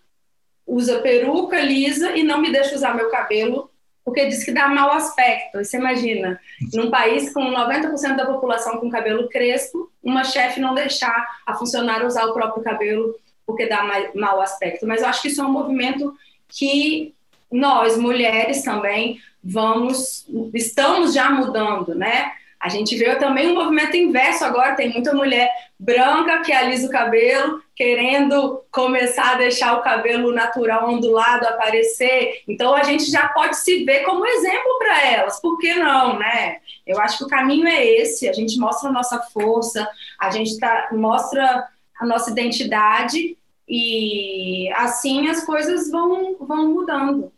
usa 0.66 1.00
peruca 1.00 1.60
lisa 1.60 2.16
e 2.16 2.22
não 2.22 2.40
me 2.40 2.52
deixa 2.52 2.74
usar 2.74 2.94
meu 2.94 3.10
cabelo 3.10 3.70
porque 4.08 4.26
diz 4.26 4.42
que 4.42 4.52
dá 4.52 4.68
mau 4.68 4.90
aspecto. 4.92 5.62
Você 5.62 5.76
imagina, 5.76 6.40
num 6.72 6.90
país 6.90 7.30
com 7.32 7.42
90% 7.42 8.16
da 8.16 8.24
população 8.24 8.78
com 8.78 8.88
cabelo 8.88 9.28
crespo, 9.28 9.92
uma 10.02 10.24
chefe 10.24 10.60
não 10.60 10.74
deixar 10.74 11.26
a 11.44 11.54
funcionária 11.54 12.06
usar 12.06 12.24
o 12.24 12.32
próprio 12.32 12.64
cabelo 12.64 13.14
porque 13.46 13.66
dá 13.66 13.86
mau 14.14 14.40
aspecto. 14.40 14.86
Mas 14.86 15.02
eu 15.02 15.08
acho 15.08 15.20
que 15.20 15.28
isso 15.28 15.42
é 15.42 15.44
um 15.44 15.52
movimento 15.52 16.14
que 16.48 17.14
nós, 17.50 17.96
mulheres, 17.96 18.62
também 18.62 19.20
vamos, 19.42 20.26
estamos 20.54 21.14
já 21.14 21.30
mudando, 21.30 21.94
né? 21.94 22.32
A 22.60 22.68
gente 22.68 22.96
vê 22.96 23.14
também 23.16 23.48
um 23.48 23.54
movimento 23.54 23.96
inverso 23.96 24.44
agora, 24.44 24.74
tem 24.74 24.92
muita 24.92 25.14
mulher 25.14 25.48
branca 25.78 26.40
que 26.40 26.52
alisa 26.52 26.88
o 26.88 26.90
cabelo, 26.90 27.62
querendo 27.74 28.64
começar 28.72 29.34
a 29.34 29.38
deixar 29.38 29.78
o 29.78 29.82
cabelo 29.82 30.32
natural 30.32 30.90
ondulado 30.90 31.46
aparecer. 31.46 32.42
Então 32.48 32.74
a 32.74 32.82
gente 32.82 33.08
já 33.08 33.28
pode 33.28 33.56
se 33.56 33.84
ver 33.84 34.00
como 34.00 34.26
exemplo 34.26 34.78
para 34.78 35.06
elas. 35.06 35.40
Por 35.40 35.56
que 35.58 35.72
não, 35.74 36.18
né? 36.18 36.56
Eu 36.84 37.00
acho 37.00 37.18
que 37.18 37.24
o 37.24 37.28
caminho 37.28 37.68
é 37.68 37.86
esse, 37.86 38.28
a 38.28 38.32
gente 38.32 38.58
mostra 38.58 38.88
a 38.88 38.92
nossa 38.92 39.20
força, 39.32 39.88
a 40.18 40.30
gente 40.30 40.58
tá, 40.58 40.88
mostra 40.90 41.68
a 42.00 42.04
nossa 42.04 42.30
identidade 42.32 43.36
e 43.68 44.72
assim 44.74 45.28
as 45.28 45.44
coisas 45.44 45.90
vão, 45.90 46.36
vão 46.40 46.72
mudando. 46.72 47.32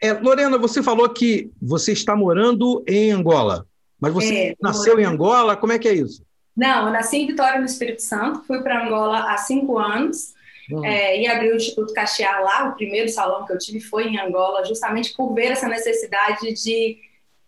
É, 0.00 0.12
Lorena, 0.12 0.58
você 0.58 0.82
falou 0.82 1.08
que 1.08 1.50
você 1.60 1.92
está 1.92 2.14
morando 2.14 2.84
em 2.86 3.10
Angola, 3.12 3.66
mas 3.98 4.12
você 4.12 4.34
é, 4.34 4.54
nasceu 4.60 5.00
em 5.00 5.04
Angola, 5.04 5.56
como 5.56 5.72
é 5.72 5.78
que 5.78 5.88
é 5.88 5.94
isso? 5.94 6.22
Não, 6.54 6.86
eu 6.86 6.92
nasci 6.92 7.18
em 7.18 7.26
Vitória, 7.26 7.58
no 7.58 7.66
Espírito 7.66 8.02
Santo, 8.02 8.42
fui 8.46 8.62
para 8.62 8.84
Angola 8.84 9.32
há 9.32 9.36
cinco 9.38 9.78
anos 9.78 10.34
hum. 10.70 10.84
é, 10.84 11.20
e 11.20 11.26
abri 11.26 11.50
o 11.50 11.56
Instituto 11.56 11.94
Caxiar 11.94 12.42
lá, 12.42 12.68
o 12.68 12.74
primeiro 12.74 13.08
salão 13.08 13.46
que 13.46 13.52
eu 13.52 13.58
tive 13.58 13.80
foi 13.80 14.08
em 14.08 14.18
Angola, 14.18 14.64
justamente 14.64 15.14
por 15.14 15.32
ver 15.34 15.52
essa 15.52 15.68
necessidade 15.68 16.52
de, 16.52 16.98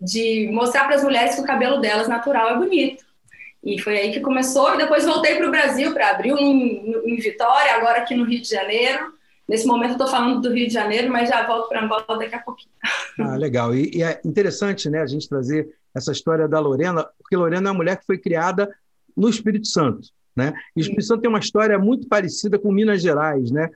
de 0.00 0.48
mostrar 0.50 0.84
para 0.84 0.96
as 0.96 1.02
mulheres 1.02 1.34
que 1.34 1.40
o 1.42 1.46
cabelo 1.46 1.80
delas 1.80 2.08
natural 2.08 2.50
é 2.50 2.56
bonito. 2.56 3.07
E 3.64 3.80
foi 3.80 3.98
aí 3.98 4.12
que 4.12 4.20
começou, 4.20 4.74
e 4.74 4.78
depois 4.78 5.04
voltei 5.04 5.36
para 5.36 5.48
o 5.48 5.50
Brasil 5.50 5.92
para 5.92 6.10
abrir 6.10 6.32
um 6.32 6.38
em 6.38 7.16
Vitória, 7.16 7.74
agora 7.74 7.98
aqui 7.98 8.14
no 8.14 8.24
Rio 8.24 8.40
de 8.40 8.48
Janeiro, 8.48 9.18
Nesse 9.48 9.66
momento 9.66 9.92
estou 9.92 10.06
falando 10.06 10.42
do 10.42 10.52
Rio 10.52 10.66
de 10.66 10.74
Janeiro, 10.74 11.10
mas 11.10 11.30
já 11.30 11.46
volto 11.46 11.70
para 11.70 11.82
Angola 11.82 12.04
daqui 12.06 12.34
a 12.34 12.40
pouquinho. 12.40 12.70
Ah, 13.20 13.34
legal. 13.34 13.74
E, 13.74 13.90
e, 13.96 14.02
é 14.02 14.20
interessante 14.24 14.88
né, 14.88 15.00
a 15.00 15.06
gente 15.06 15.28
trazer 15.28 15.68
essa 15.92 16.12
história 16.12 16.46
da 16.46 16.60
Lorena, 16.60 17.04
porque 17.18 17.34
Lorena 17.34 17.68
é 17.68 17.70
uma 17.72 17.76
mulher 17.78 17.96
que 17.96 18.06
foi 18.06 18.16
criada 18.16 18.72
no 19.16 19.28
Espírito 19.28 19.66
Santo. 19.66 20.08
Né? 20.36 20.52
E 20.76 20.80
o 20.80 20.82
Espírito 20.82 21.06
Santo 21.06 21.22
tem 21.22 21.28
uma 21.28 21.40
história 21.40 21.76
muito 21.80 22.06
parecida 22.06 22.60
com 22.60 22.70
Minas 22.70 23.02
Gerais, 23.02 23.50
né? 23.50 23.70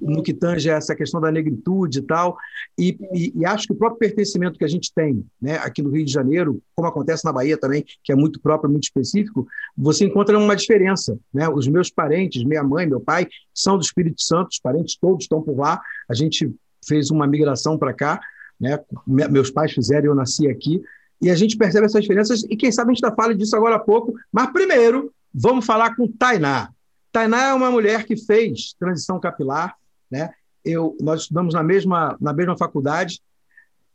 No 0.00 0.22
que 0.22 0.34
tange 0.34 0.68
essa 0.68 0.94
questão 0.94 1.20
da 1.20 1.30
negritude 1.30 1.98
e 1.98 2.02
tal, 2.02 2.36
e, 2.78 2.96
e, 3.12 3.32
e, 3.36 3.46
acho 3.46 3.66
que 3.66 3.72
o 3.72 3.76
próprio 3.76 3.98
pertencimento 3.98 4.58
que 4.58 4.64
a 4.64 4.68
gente 4.68 4.92
tem 4.92 5.24
né, 5.40 5.56
aqui 5.58 5.82
no 5.82 5.90
Rio 5.90 6.04
de 6.04 6.12
Janeiro, 6.12 6.62
como 6.74 6.88
acontece 6.88 7.24
na 7.24 7.32
Bahia 7.32 7.56
também, 7.56 7.84
que 8.02 8.12
é 8.12 8.16
muito 8.16 8.40
próprio, 8.40 8.70
muito 8.70 8.84
específico, 8.84 9.46
você 9.76 10.04
encontra 10.04 10.38
uma 10.38 10.56
diferença. 10.56 11.18
Né? 11.32 11.48
Os 11.48 11.68
meus 11.68 11.90
parentes, 11.90 12.44
minha 12.44 12.62
mãe, 12.62 12.86
meu 12.86 13.00
pai, 13.00 13.28
são 13.54 13.76
do 13.76 13.84
Espírito 13.84 14.20
Santo, 14.22 14.48
os 14.50 14.58
parentes 14.58 14.96
todos 14.96 15.24
estão 15.24 15.42
por 15.42 15.56
lá, 15.56 15.80
a 16.08 16.14
gente 16.14 16.52
fez 16.86 17.10
uma 17.10 17.26
migração 17.26 17.78
para 17.78 17.92
cá, 17.92 18.20
né? 18.60 18.78
meus 19.06 19.50
pais 19.50 19.72
fizeram 19.72 20.06
eu 20.06 20.14
nasci 20.14 20.48
aqui, 20.48 20.82
e 21.22 21.30
a 21.30 21.34
gente 21.34 21.56
percebe 21.56 21.86
essas 21.86 22.02
diferenças, 22.02 22.42
e 22.44 22.56
quem 22.56 22.72
sabe 22.72 22.90
a 22.90 22.94
gente 22.94 23.04
ainda 23.04 23.14
fala 23.14 23.34
disso 23.34 23.54
agora 23.54 23.76
há 23.76 23.78
pouco, 23.78 24.14
mas 24.32 24.50
primeiro, 24.50 25.12
vamos 25.32 25.66
falar 25.66 25.94
com 25.94 26.08
Tainá. 26.08 26.70
Tainá 27.12 27.48
é 27.48 27.54
uma 27.54 27.70
mulher 27.70 28.04
que 28.04 28.16
fez 28.16 28.74
transição 28.78 29.18
capilar, 29.18 29.76
né? 30.10 30.30
Eu, 30.64 30.96
nós 31.00 31.22
estudamos 31.22 31.54
na 31.54 31.62
mesma, 31.62 32.16
na 32.20 32.32
mesma 32.32 32.56
faculdade. 32.56 33.20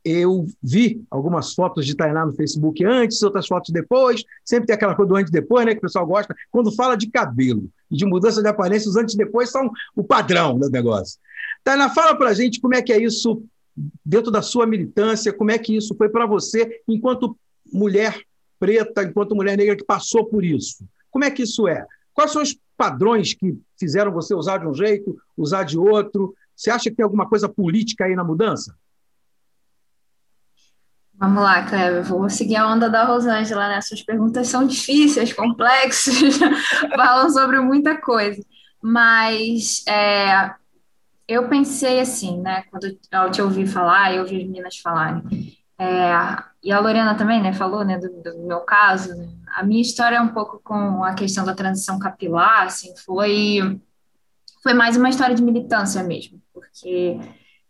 Eu 0.03 0.45
vi 0.61 1.03
algumas 1.09 1.53
fotos 1.53 1.85
de 1.85 1.95
Tainá 1.95 2.25
no 2.25 2.33
Facebook 2.33 2.83
antes, 2.85 3.21
outras 3.23 3.47
fotos 3.47 3.71
depois. 3.71 4.23
Sempre 4.43 4.67
tem 4.67 4.75
aquela 4.75 4.95
coisa 4.95 5.09
do 5.09 5.15
antes 5.15 5.29
e 5.29 5.33
depois, 5.33 5.65
né? 5.65 5.73
Que 5.73 5.79
o 5.79 5.81
pessoal 5.81 6.05
gosta. 6.05 6.35
Quando 6.51 6.71
fala 6.71 6.95
de 6.95 7.09
cabelo 7.09 7.69
e 7.89 7.95
de 7.95 8.05
mudança 8.05 8.41
de 8.41 8.47
aparência, 8.47 8.89
os 8.89 8.95
antes 8.95 9.15
e 9.15 9.17
depois 9.17 9.49
são 9.49 9.71
o 9.95 10.03
padrão 10.03 10.57
do 10.57 10.69
negócio. 10.69 11.19
Tainá, 11.63 11.89
fala 11.89 12.15
para 12.15 12.29
a 12.29 12.33
gente 12.33 12.59
como 12.59 12.75
é 12.75 12.81
que 12.81 12.93
é 12.93 13.01
isso 13.01 13.43
dentro 14.05 14.31
da 14.31 14.41
sua 14.41 14.65
militância, 14.65 15.33
como 15.33 15.51
é 15.51 15.57
que 15.57 15.75
isso 15.75 15.95
foi 15.95 16.09
para 16.09 16.25
você 16.25 16.81
enquanto 16.87 17.37
mulher 17.71 18.19
preta, 18.59 19.03
enquanto 19.03 19.35
mulher 19.35 19.57
negra 19.57 19.75
que 19.75 19.83
passou 19.83 20.25
por 20.25 20.43
isso. 20.43 20.85
Como 21.11 21.25
é 21.25 21.31
que 21.31 21.43
isso 21.43 21.67
é? 21.67 21.85
Quais 22.13 22.31
são 22.31 22.41
os 22.41 22.55
padrões 22.77 23.33
que 23.33 23.57
fizeram 23.79 24.11
você 24.11 24.33
usar 24.33 24.57
de 24.59 24.67
um 24.67 24.73
jeito, 24.73 25.17
usar 25.37 25.63
de 25.63 25.77
outro? 25.77 26.35
Você 26.55 26.69
acha 26.69 26.89
que 26.89 26.95
tem 26.95 27.03
alguma 27.03 27.27
coisa 27.27 27.49
política 27.49 28.05
aí 28.05 28.15
na 28.15 28.23
mudança? 28.23 28.75
Vamos 31.17 31.41
lá, 31.41 31.63
Cleber, 31.63 32.03
vou 32.03 32.29
seguir 32.29 32.57
a 32.57 32.67
onda 32.67 32.89
da 32.89 33.05
Rosângela, 33.05 33.69
né? 33.69 33.79
Suas 33.79 34.03
perguntas 34.03 34.49
são 34.49 34.67
difíceis, 34.67 35.31
complexas, 35.31 36.37
falam 36.93 37.29
sobre 37.29 37.59
muita 37.59 37.95
coisa. 37.99 38.43
Mas 38.81 39.83
é, 39.87 40.53
eu 41.27 41.47
pensei 41.47 42.01
assim, 42.01 42.41
né? 42.41 42.63
Quando 42.69 42.85
eu 43.11 43.31
te 43.31 43.41
ouvi 43.41 43.65
falar, 43.65 44.13
eu 44.13 44.23
ouvi 44.23 44.35
as 44.35 44.43
meninas 44.43 44.77
falarem. 44.77 45.23
É, 45.77 46.11
e 46.63 46.71
a 46.71 46.79
Lorena 46.79 47.15
também, 47.15 47.41
né, 47.41 47.53
falou, 47.53 47.83
né, 47.83 47.97
do, 47.97 48.09
do 48.09 48.47
meu 48.47 48.61
caso, 48.61 49.11
a 49.55 49.63
minha 49.63 49.81
história 49.81 50.17
é 50.17 50.21
um 50.21 50.29
pouco 50.29 50.59
com 50.63 51.03
a 51.03 51.13
questão 51.13 51.43
da 51.43 51.53
transição 51.53 51.99
capilar, 51.99 52.63
assim, 52.63 52.95
foi, 52.97 53.79
foi 54.63 54.73
mais 54.73 54.95
uma 54.95 55.09
história 55.09 55.35
de 55.35 55.43
militância 55.43 56.01
mesmo, 56.03 56.41
porque 56.53 57.19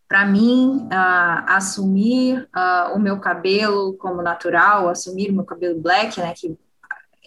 para 0.08 0.24
mim, 0.26 0.88
uh, 0.92 1.44
assumir 1.48 2.48
uh, 2.56 2.96
o 2.96 3.00
meu 3.00 3.20
cabelo 3.20 3.94
como 3.98 4.22
natural, 4.22 4.88
assumir 4.88 5.32
o 5.32 5.34
meu 5.34 5.44
cabelo 5.44 5.82
black, 5.82 6.20
né, 6.20 6.32
que 6.36 6.56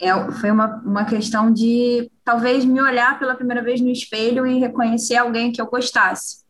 é, 0.00 0.32
foi 0.32 0.50
uma, 0.50 0.76
uma 0.84 1.04
questão 1.04 1.52
de 1.52 2.08
talvez 2.24 2.64
me 2.64 2.80
olhar 2.80 3.18
pela 3.18 3.34
primeira 3.34 3.60
vez 3.62 3.80
no 3.80 3.90
espelho 3.90 4.46
e 4.46 4.60
reconhecer 4.60 5.16
alguém 5.16 5.50
que 5.50 5.60
eu 5.60 5.66
gostasse. 5.66 6.44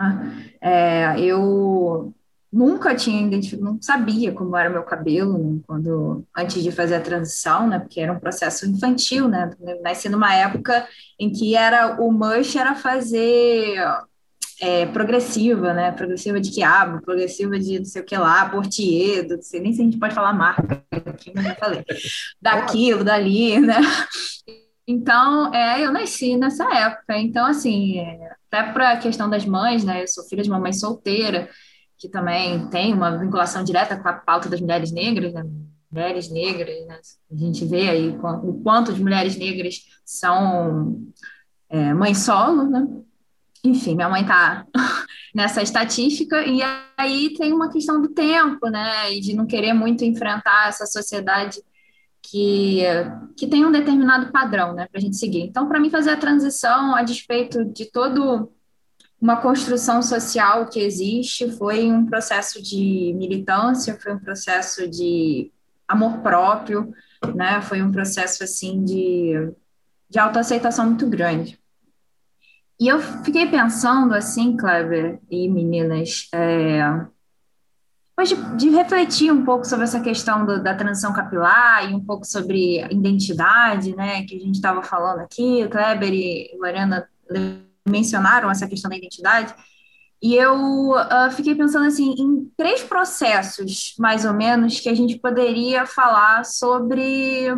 Né? 0.00 0.50
É, 0.62 1.20
eu 1.20 2.14
nunca 2.54 2.94
tinha 2.94 3.20
identificado, 3.20 3.64
não 3.64 3.82
sabia 3.82 4.30
como 4.30 4.56
era 4.56 4.70
meu 4.70 4.84
cabelo 4.84 5.36
né, 5.36 5.60
quando 5.66 6.24
antes 6.36 6.62
de 6.62 6.70
fazer 6.70 6.94
a 6.94 7.00
transição, 7.00 7.68
né, 7.68 7.80
porque 7.80 8.00
era 8.00 8.12
um 8.12 8.20
processo 8.20 8.64
infantil, 8.64 9.26
né, 9.26 9.50
nasci 9.82 10.08
numa 10.08 10.32
época 10.32 10.86
em 11.18 11.32
que 11.32 11.56
era 11.56 12.00
o 12.00 12.12
mush 12.12 12.54
era 12.54 12.76
fazer 12.76 13.76
é, 14.60 14.86
progressiva, 14.86 15.74
né, 15.74 15.90
progressiva 15.90 16.40
de 16.40 16.52
quiabo, 16.52 17.02
progressiva 17.02 17.58
de 17.58 17.80
não 17.80 17.86
sei 17.86 18.02
o 18.02 18.04
que 18.04 18.16
lá, 18.16 18.48
portier, 18.48 19.26
não 19.28 19.42
sei 19.42 19.60
nem 19.60 19.72
se 19.72 19.82
a 19.82 19.84
gente 19.84 19.98
pode 19.98 20.14
falar 20.14 20.32
marca 20.32 20.80
aqui, 21.06 21.32
mas 21.34 21.44
já 21.44 21.54
falei, 21.56 21.84
daquilo, 22.40 23.02
dali, 23.02 23.58
né, 23.58 23.80
então, 24.86 25.52
é, 25.52 25.84
eu 25.84 25.90
nasci 25.90 26.36
nessa 26.36 26.72
época, 26.72 27.18
então, 27.18 27.46
assim, 27.46 27.98
é, 27.98 28.30
até 28.48 28.70
para 28.70 28.92
a 28.92 28.96
questão 28.96 29.28
das 29.28 29.44
mães, 29.44 29.82
né, 29.82 30.04
eu 30.04 30.08
sou 30.08 30.22
filha 30.24 30.42
de 30.42 30.48
uma 30.50 30.60
mãe 30.60 30.72
solteira, 30.72 31.48
que 32.04 32.08
também 32.10 32.68
tem 32.68 32.92
uma 32.92 33.16
vinculação 33.16 33.64
direta 33.64 33.96
com 33.96 34.06
a 34.06 34.12
pauta 34.12 34.46
das 34.46 34.60
mulheres 34.60 34.92
negras, 34.92 35.32
né? 35.32 35.42
mulheres 35.90 36.30
negras, 36.30 36.86
né? 36.86 37.00
a 37.32 37.34
gente 37.34 37.64
vê 37.64 37.88
aí 37.88 38.10
o 38.10 38.60
quanto 38.62 38.92
as 38.92 38.98
mulheres 38.98 39.38
negras 39.38 39.86
são 40.04 41.02
é, 41.70 41.94
mães 41.94 42.18
solo, 42.18 42.68
né? 42.68 42.86
Enfim, 43.64 43.94
minha 43.94 44.10
mãe 44.10 44.20
está 44.20 44.66
nessa 45.34 45.62
estatística, 45.62 46.44
e 46.44 46.60
aí 46.98 47.32
tem 47.38 47.54
uma 47.54 47.72
questão 47.72 48.02
do 48.02 48.08
tempo, 48.08 48.68
né? 48.68 49.10
E 49.10 49.20
de 49.20 49.34
não 49.34 49.46
querer 49.46 49.72
muito 49.72 50.04
enfrentar 50.04 50.68
essa 50.68 50.84
sociedade 50.84 51.62
que, 52.20 52.82
que 53.34 53.46
tem 53.46 53.64
um 53.64 53.72
determinado 53.72 54.30
padrão, 54.30 54.74
né, 54.74 54.86
para 54.90 54.98
a 54.98 55.00
gente 55.00 55.16
seguir. 55.16 55.40
Então, 55.40 55.66
para 55.66 55.80
mim, 55.80 55.88
fazer 55.88 56.10
a 56.10 56.18
transição 56.18 56.94
a 56.94 57.02
despeito 57.02 57.64
de 57.64 57.90
todo 57.90 58.52
uma 59.24 59.38
construção 59.38 60.02
social 60.02 60.66
que 60.66 60.78
existe, 60.78 61.50
foi 61.52 61.90
um 61.90 62.04
processo 62.04 62.62
de 62.62 63.14
militância, 63.16 63.98
foi 63.98 64.12
um 64.12 64.18
processo 64.18 64.86
de 64.86 65.50
amor 65.88 66.18
próprio, 66.18 66.92
né? 67.34 67.62
Foi 67.62 67.80
um 67.80 67.90
processo 67.90 68.44
assim 68.44 68.84
de, 68.84 69.50
de 70.10 70.18
autoaceitação 70.18 70.84
muito 70.84 71.08
grande. 71.08 71.58
E 72.78 72.86
eu 72.86 73.00
fiquei 73.00 73.46
pensando 73.46 74.12
assim, 74.12 74.58
Kleber 74.58 75.18
e 75.30 75.48
meninas, 75.48 76.28
é, 76.30 76.82
depois 78.10 78.28
de, 78.28 78.56
de, 78.56 78.76
refletir 78.76 79.32
um 79.32 79.42
pouco 79.42 79.64
sobre 79.64 79.84
essa 79.84 80.00
questão 80.00 80.44
do, 80.44 80.62
da 80.62 80.74
transição 80.74 81.14
capilar 81.14 81.90
e 81.90 81.94
um 81.94 82.04
pouco 82.04 82.26
sobre 82.26 82.84
identidade, 82.92 83.96
né, 83.96 84.22
que 84.26 84.36
a 84.36 84.38
gente 84.40 84.56
estava 84.56 84.82
falando 84.82 85.20
aqui, 85.20 85.66
Kleber 85.68 86.12
e 86.12 86.54
Lorena 86.60 87.08
mencionaram 87.86 88.50
essa 88.50 88.66
questão 88.66 88.90
da 88.90 88.96
identidade, 88.96 89.54
e 90.22 90.34
eu 90.34 90.92
uh, 90.92 91.30
fiquei 91.32 91.54
pensando 91.54 91.86
assim 91.86 92.14
em 92.18 92.50
três 92.56 92.82
processos, 92.82 93.94
mais 93.98 94.24
ou 94.24 94.32
menos, 94.32 94.80
que 94.80 94.88
a 94.88 94.94
gente 94.94 95.18
poderia 95.18 95.84
falar 95.84 96.46
sobre 96.46 97.48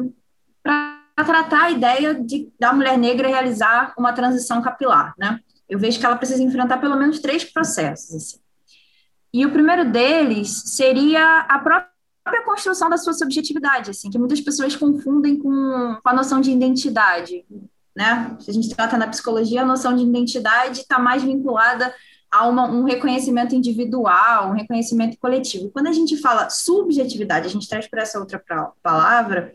para 0.64 0.99
tratar 1.25 1.62
a 1.62 1.71
ideia 1.71 2.12
de 2.12 2.50
da 2.59 2.73
mulher 2.73 2.99
negra 2.99 3.28
realizar 3.28 3.95
uma 3.97 4.12
transição 4.12 4.61
capilar, 4.61 5.14
né? 5.16 5.38
Eu 5.68 5.78
vejo 5.78 6.00
que 6.00 6.06
ela 6.06 6.16
precisa 6.16 6.42
enfrentar 6.42 6.78
pelo 6.78 6.97
menos 6.97 7.21
três 7.21 7.45
processos. 7.45 8.16
Assim. 8.16 8.38
E 9.33 9.47
o 9.47 9.52
primeiro 9.52 9.88
deles 9.90 10.62
seria 10.66 11.40
a 11.49 11.59
própria 11.61 12.45
construção 12.45 12.90
da 12.90 12.97
sua 12.97 13.12
subjetividade, 13.12 13.92
assim, 13.92 14.11
que 14.11 14.18
muitas 14.18 14.40
pessoas 14.40 14.75
confundem 14.75 15.38
com, 15.38 15.99
com 16.02 16.09
a 16.09 16.14
noção 16.14 16.40
de 16.40 16.50
identidade 16.50 17.45
né? 17.96 18.36
Se 18.38 18.50
a 18.50 18.54
gente 18.54 18.68
trata 18.68 18.98
na 18.98 19.08
psicologia, 19.08 19.62
a 19.62 19.66
noção 19.66 19.96
de 19.96 20.04
identidade 20.04 20.82
está 20.82 20.98
mais 20.98 21.22
vinculada 21.22 21.92
a 22.30 22.46
uma, 22.46 22.70
um 22.70 22.84
reconhecimento 22.84 23.54
individual, 23.54 24.50
um 24.50 24.52
reconhecimento 24.52 25.16
coletivo. 25.18 25.70
Quando 25.70 25.86
a 25.86 25.92
gente 25.92 26.16
fala 26.18 26.50
subjetividade, 26.50 27.46
a 27.46 27.50
gente 27.50 27.66
traz 27.66 27.88
para 27.88 28.02
essa 28.02 28.18
outra 28.18 28.42
palavra, 28.82 29.54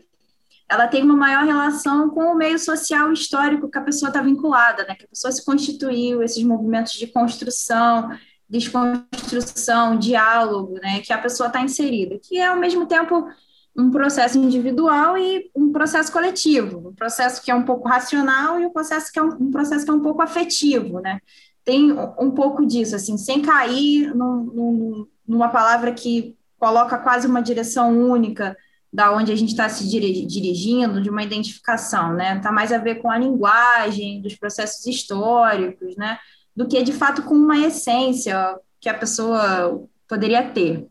ela 0.68 0.88
tem 0.88 1.02
uma 1.04 1.14
maior 1.14 1.44
relação 1.44 2.10
com 2.10 2.32
o 2.32 2.34
meio 2.34 2.58
social 2.58 3.12
histórico 3.12 3.70
que 3.70 3.78
a 3.78 3.82
pessoa 3.82 4.08
está 4.08 4.20
vinculada, 4.20 4.84
né? 4.84 4.96
Que 4.96 5.04
a 5.04 5.08
pessoa 5.08 5.30
se 5.30 5.44
constituiu, 5.44 6.22
esses 6.22 6.42
movimentos 6.42 6.94
de 6.94 7.06
construção, 7.06 8.10
desconstrução, 8.48 9.96
diálogo, 9.96 10.74
né? 10.82 11.00
Que 11.00 11.12
a 11.12 11.18
pessoa 11.18 11.46
está 11.46 11.60
inserida, 11.60 12.18
que 12.20 12.38
é 12.38 12.46
ao 12.46 12.56
mesmo 12.56 12.86
tempo 12.86 13.28
um 13.76 13.90
processo 13.90 14.38
individual 14.38 15.16
e 15.16 15.50
um 15.54 15.72
processo 15.72 16.12
coletivo, 16.12 16.90
um 16.90 16.94
processo 16.94 17.42
que 17.42 17.50
é 17.50 17.54
um 17.54 17.64
pouco 17.64 17.88
racional 17.88 18.60
e 18.60 18.66
um 18.66 18.70
processo 18.70 19.10
que 19.10 19.18
é 19.18 19.22
um, 19.22 19.34
um 19.40 19.50
processo 19.50 19.84
que 19.84 19.90
é 19.90 19.94
um 19.94 20.02
pouco 20.02 20.20
afetivo, 20.20 21.00
né? 21.00 21.20
Tem 21.64 21.92
um 21.92 22.30
pouco 22.32 22.66
disso, 22.66 22.96
assim, 22.96 23.16
sem 23.16 23.40
cair 23.40 24.14
num, 24.14 24.44
num, 24.44 25.06
numa 25.26 25.48
palavra 25.48 25.92
que 25.92 26.36
coloca 26.58 26.98
quase 26.98 27.26
uma 27.26 27.40
direção 27.40 27.96
única 27.98 28.56
da 28.92 29.10
onde 29.12 29.32
a 29.32 29.36
gente 29.36 29.50
está 29.50 29.68
se 29.68 29.88
dirigindo, 29.88 31.00
de 31.00 31.08
uma 31.08 31.22
identificação, 31.22 32.12
né? 32.12 32.36
Está 32.36 32.52
mais 32.52 32.72
a 32.72 32.78
ver 32.78 32.96
com 32.96 33.10
a 33.10 33.16
linguagem, 33.16 34.20
dos 34.20 34.34
processos 34.34 34.84
históricos, 34.86 35.96
né? 35.96 36.18
Do 36.54 36.68
que 36.68 36.82
de 36.82 36.92
fato 36.92 37.22
com 37.22 37.34
uma 37.34 37.58
essência 37.58 38.54
que 38.78 38.88
a 38.88 38.94
pessoa 38.94 39.82
poderia 40.06 40.50
ter. 40.50 40.86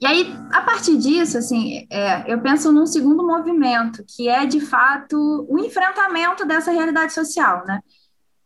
E 0.00 0.06
aí, 0.06 0.34
a 0.50 0.62
partir 0.62 0.96
disso, 0.96 1.36
assim, 1.36 1.86
é, 1.90 2.32
eu 2.32 2.40
penso 2.40 2.72
num 2.72 2.86
segundo 2.86 3.26
movimento, 3.26 4.02
que 4.08 4.28
é, 4.28 4.46
de 4.46 4.58
fato, 4.58 5.46
o 5.46 5.58
enfrentamento 5.58 6.46
dessa 6.46 6.70
realidade 6.70 7.12
social, 7.12 7.64
né? 7.66 7.80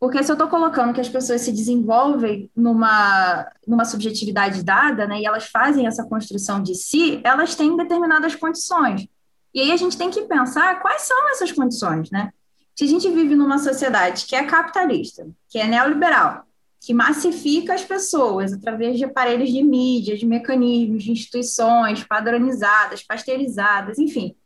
Porque 0.00 0.23
se 0.23 0.30
eu 0.30 0.34
estou 0.34 0.49
colocando 0.49 0.92
que 0.92 1.00
as 1.00 1.08
pessoas 1.08 1.42
se 1.42 1.52
desenvolvem 1.52 2.50
numa, 2.56 3.49
numa 3.66 3.84
subjetividade 3.84 4.62
dada, 4.62 5.06
né, 5.06 5.20
e 5.20 5.26
elas 5.26 5.46
fazem 5.46 5.87
essa 5.87 6.04
construção 6.04 6.62
de 6.62 6.75
si, 6.75 7.20
elas 7.25 7.54
têm 7.54 7.76
determinadas 7.76 8.34
condições. 8.34 9.06
E 9.54 9.61
aí 9.61 9.70
a 9.70 9.76
gente 9.76 9.96
tem 9.96 10.11
que 10.11 10.23
pensar 10.23 10.82
quais 10.82 11.02
são 11.02 11.30
essas 11.30 11.52
condições, 11.52 12.11
né? 12.11 12.32
Se 12.75 12.84
a 12.84 12.88
gente 12.88 13.08
vive 13.08 13.37
numa 13.37 13.58
sociedade 13.58 14.26
que 14.26 14.34
é 14.34 14.44
capitalista, 14.44 15.26
que 15.49 15.58
é 15.58 15.66
neoliberal, 15.68 16.44
que 16.84 16.92
massifica 16.92 17.72
as 17.72 17.82
pessoas 17.82 18.52
através 18.52 18.98
de 18.98 19.04
aparelhos 19.04 19.50
de 19.50 19.62
mídia, 19.62 20.18
de 20.18 20.26
mecanismos, 20.26 21.04
de 21.04 21.12
instituições 21.12 22.04
padronizadas, 22.04 23.02
pasteurizadas, 23.02 23.98
enfim, 23.98 24.37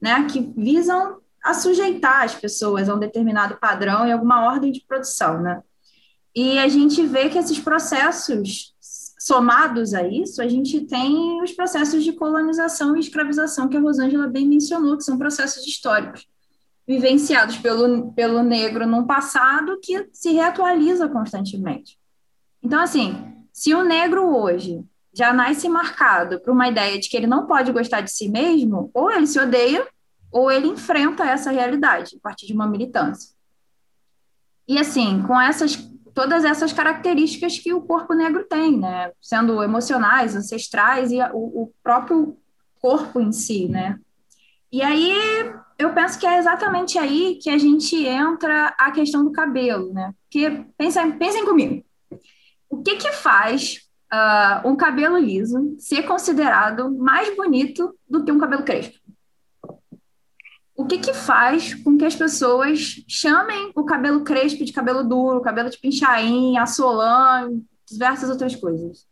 né, 0.00 0.24
que 0.30 0.40
visam 0.56 1.18
a 1.42 1.54
sujeitar 1.54 2.22
as 2.22 2.36
pessoas 2.36 2.88
a 2.88 2.94
um 2.94 2.98
determinado 2.98 3.56
padrão 3.56 4.06
e 4.06 4.12
alguma 4.12 4.44
ordem 4.44 4.70
de 4.70 4.84
produção, 4.86 5.40
né? 5.40 5.62
E 6.34 6.58
a 6.58 6.68
gente 6.68 7.04
vê 7.04 7.28
que 7.28 7.38
esses 7.38 7.58
processos 7.58 8.74
somados 9.18 9.92
a 9.92 10.06
isso, 10.06 10.40
a 10.40 10.46
gente 10.46 10.82
tem 10.82 11.42
os 11.42 11.52
processos 11.52 12.04
de 12.04 12.12
colonização 12.12 12.96
e 12.96 13.00
escravização 13.00 13.68
que 13.68 13.76
a 13.76 13.80
Rosângela 13.80 14.28
bem 14.28 14.46
mencionou, 14.46 14.96
que 14.96 15.04
são 15.04 15.18
processos 15.18 15.66
históricos 15.66 16.28
vivenciados 16.88 17.58
pelo, 17.58 18.10
pelo 18.12 18.42
negro 18.42 18.86
num 18.86 19.04
passado 19.04 19.78
que 19.82 20.08
se 20.10 20.32
reatualiza 20.32 21.06
constantemente. 21.06 21.98
Então, 22.62 22.80
assim, 22.80 23.36
se 23.52 23.74
o 23.74 23.84
negro 23.84 24.34
hoje 24.34 24.82
já 25.12 25.30
nasce 25.30 25.68
marcado 25.68 26.40
por 26.40 26.50
uma 26.50 26.66
ideia 26.66 26.98
de 26.98 27.10
que 27.10 27.16
ele 27.16 27.26
não 27.26 27.46
pode 27.46 27.70
gostar 27.72 28.00
de 28.00 28.10
si 28.10 28.30
mesmo, 28.30 28.90
ou 28.94 29.12
ele 29.12 29.26
se 29.26 29.38
odeia, 29.38 29.86
ou 30.32 30.50
ele 30.50 30.68
enfrenta 30.68 31.24
essa 31.24 31.50
realidade 31.50 32.16
a 32.16 32.20
partir 32.20 32.46
de 32.46 32.54
uma 32.54 32.66
militância. 32.66 33.34
E 34.66 34.78
assim, 34.78 35.22
com 35.26 35.38
essas 35.38 35.76
todas 36.14 36.44
essas 36.44 36.72
características 36.72 37.58
que 37.58 37.72
o 37.72 37.82
corpo 37.82 38.12
negro 38.12 38.44
tem, 38.44 38.76
né? 38.76 39.12
Sendo 39.20 39.62
emocionais, 39.62 40.34
ancestrais 40.34 41.12
e 41.12 41.20
o, 41.32 41.62
o 41.62 41.72
próprio 41.82 42.36
corpo 42.80 43.20
em 43.20 43.30
si, 43.30 43.68
né? 43.68 43.98
E 44.72 44.82
aí 44.82 45.12
eu 45.78 45.94
penso 45.94 46.18
que 46.18 46.26
é 46.26 46.38
exatamente 46.38 46.98
aí 46.98 47.38
que 47.40 47.48
a 47.48 47.56
gente 47.56 48.04
entra 48.04 48.74
a 48.78 48.90
questão 48.90 49.24
do 49.24 49.30
cabelo, 49.30 49.92
né? 49.92 50.12
Porque 50.24 50.64
pensem, 50.76 51.12
pensem 51.12 51.44
comigo. 51.44 51.84
O 52.68 52.82
que 52.82 52.96
que 52.96 53.12
faz 53.12 53.88
uh, 54.12 54.68
um 54.68 54.74
cabelo 54.74 55.16
liso 55.16 55.76
ser 55.78 56.02
considerado 56.02 56.90
mais 56.98 57.34
bonito 57.36 57.96
do 58.08 58.24
que 58.24 58.32
um 58.32 58.40
cabelo 58.40 58.64
crespo? 58.64 58.98
O 60.74 60.84
que 60.84 60.98
que 60.98 61.14
faz 61.14 61.74
com 61.74 61.96
que 61.96 62.04
as 62.04 62.14
pessoas 62.14 63.04
chamem 63.08 63.70
o 63.74 63.84
cabelo 63.84 64.24
crespo 64.24 64.64
de 64.64 64.72
cabelo 64.72 65.04
duro, 65.04 65.40
cabelo 65.40 65.70
de 65.70 65.78
pinchain, 65.78 66.56
assolão, 66.56 67.62
diversas 67.88 68.30
outras 68.30 68.54
coisas? 68.56 69.06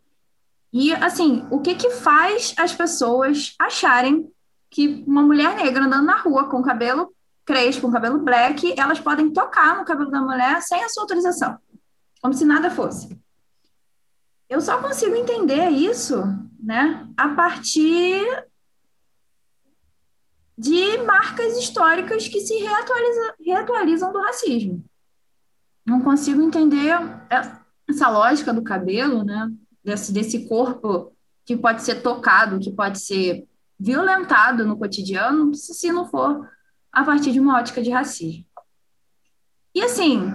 E, 0.72 0.92
assim, 0.94 1.46
o 1.50 1.61
que 1.61 1.74
que 1.74 1.90
faz 1.90 2.55
as 2.59 2.74
pessoas 2.74 3.55
acharem 3.59 4.31
que 4.70 5.05
uma 5.07 5.22
mulher 5.22 5.57
negra 5.57 5.85
andando 5.85 6.07
na 6.07 6.18
rua 6.18 6.48
com 6.48 6.62
cabelo 6.62 7.14
crespo, 7.44 7.83
com 7.83 7.92
cabelo 7.92 8.18
black, 8.18 8.79
elas 8.79 8.98
podem 8.98 9.33
tocar 9.33 9.76
no 9.76 9.85
cabelo 9.85 10.11
da 10.11 10.20
mulher 10.20 10.61
sem 10.62 10.83
a 10.83 10.88
sua 10.88 11.05
autorização, 11.05 11.57
como 12.20 12.35
se 12.35 12.44
nada 12.44 12.70
fosse. 12.70 13.18
Eu 14.48 14.61
só 14.61 14.81
consigo 14.81 15.14
entender 15.14 15.70
isso, 15.70 16.16
né, 16.61 17.09
a 17.16 17.29
partir 17.31 18.24
de 20.59 20.98
marcas 20.98 21.57
históricas 21.59 22.29
que 22.29 22.40
se 22.40 22.55
reatualiza, 22.59 23.35
reatualizam 23.44 24.12
do 24.12 24.20
racismo. 24.20 24.85
Não 25.85 26.00
consigo 26.00 26.42
entender 26.42 26.92
essa 27.88 28.09
lógica 28.09 28.52
do 28.52 28.62
cabelo, 28.62 29.22
né, 29.22 29.52
desse, 29.85 30.12
desse 30.12 30.48
corpo 30.48 31.12
que 31.44 31.57
pode 31.57 31.83
ser 31.83 32.02
tocado, 32.02 32.59
que 32.59 32.72
pode 32.72 32.98
ser 32.98 33.46
violentado 33.78 34.66
no 34.66 34.76
cotidiano 34.76 35.54
se 35.54 35.92
não 35.92 36.06
for 36.06 36.48
a 36.92 37.04
partir 37.04 37.32
de 37.32 37.40
uma 37.40 37.58
ótica 37.58 37.82
de 37.82 37.90
racismo. 37.90 38.46
E 39.74 39.82
assim, 39.82 40.32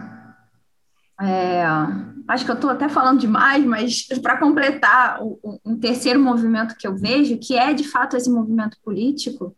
é, 1.20 1.64
acho 2.28 2.46
que 2.46 2.52
eu 2.52 2.56
estou 2.56 2.70
até 2.70 2.88
falando 2.88 3.20
demais, 3.20 3.66
mas 3.66 4.04
para 4.22 4.38
completar 4.38 5.20
um 5.66 5.78
terceiro 5.80 6.20
movimento 6.20 6.76
que 6.76 6.88
eu 6.88 6.96
vejo, 6.96 7.40
que 7.40 7.56
é 7.56 7.74
de 7.74 7.84
fato 7.84 8.16
esse 8.16 8.30
movimento 8.30 8.78
político, 8.84 9.56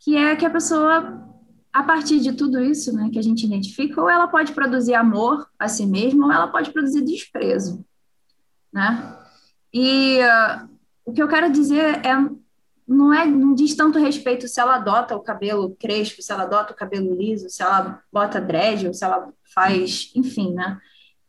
que 0.00 0.16
é 0.16 0.36
que 0.36 0.44
a 0.44 0.50
pessoa, 0.50 1.28
a 1.72 1.82
partir 1.82 2.20
de 2.20 2.32
tudo 2.32 2.62
isso 2.62 2.94
né, 2.94 3.08
que 3.12 3.18
a 3.18 3.22
gente 3.22 3.46
identifica, 3.46 4.00
ou 4.00 4.08
ela 4.08 4.28
pode 4.28 4.52
produzir 4.52 4.94
amor 4.94 5.48
a 5.58 5.66
si 5.66 5.86
mesma, 5.86 6.26
ou 6.26 6.32
ela 6.32 6.48
pode 6.48 6.70
produzir 6.72 7.02
desprezo. 7.02 7.84
Né? 8.72 9.16
E 9.72 10.18
uh, 10.20 10.68
o 11.04 11.12
que 11.12 11.22
eu 11.22 11.28
quero 11.28 11.50
dizer 11.50 12.04
é 12.04 12.43
não 12.86 13.12
é 13.12 13.24
não 13.26 13.54
diz 13.54 13.74
tanto 13.74 13.98
respeito 13.98 14.46
se 14.46 14.60
ela 14.60 14.76
adota 14.76 15.16
o 15.16 15.22
cabelo 15.22 15.76
crespo, 15.80 16.22
se 16.22 16.32
ela 16.32 16.42
adota 16.44 16.72
o 16.72 16.76
cabelo 16.76 17.14
liso, 17.14 17.48
se 17.48 17.62
ela 17.62 18.02
bota 18.12 18.40
dread, 18.40 18.86
ou 18.86 18.94
se 18.94 19.04
ela 19.04 19.32
faz, 19.54 20.10
enfim, 20.14 20.52
né? 20.54 20.78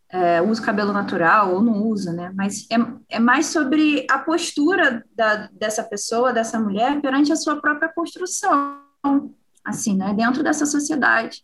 É, 0.09 0.41
usa 0.41 0.61
o 0.61 0.65
cabelo 0.65 0.93
natural 0.93 1.53
ou 1.53 1.61
não 1.61 1.83
usa, 1.83 2.13
né? 2.13 2.31
Mas 2.35 2.67
é, 2.71 2.75
é 3.17 3.19
mais 3.19 3.47
sobre 3.47 4.05
a 4.09 4.19
postura 4.19 5.03
da, 5.15 5.49
dessa 5.51 5.83
pessoa, 5.83 6.31
dessa 6.31 6.59
mulher, 6.59 7.01
perante 7.01 7.31
a 7.33 7.35
sua 7.35 7.59
própria 7.59 7.89
construção, 7.89 8.79
assim, 9.63 9.95
né? 9.95 10.13
Dentro 10.13 10.43
dessa 10.43 10.65
sociedade. 10.65 11.43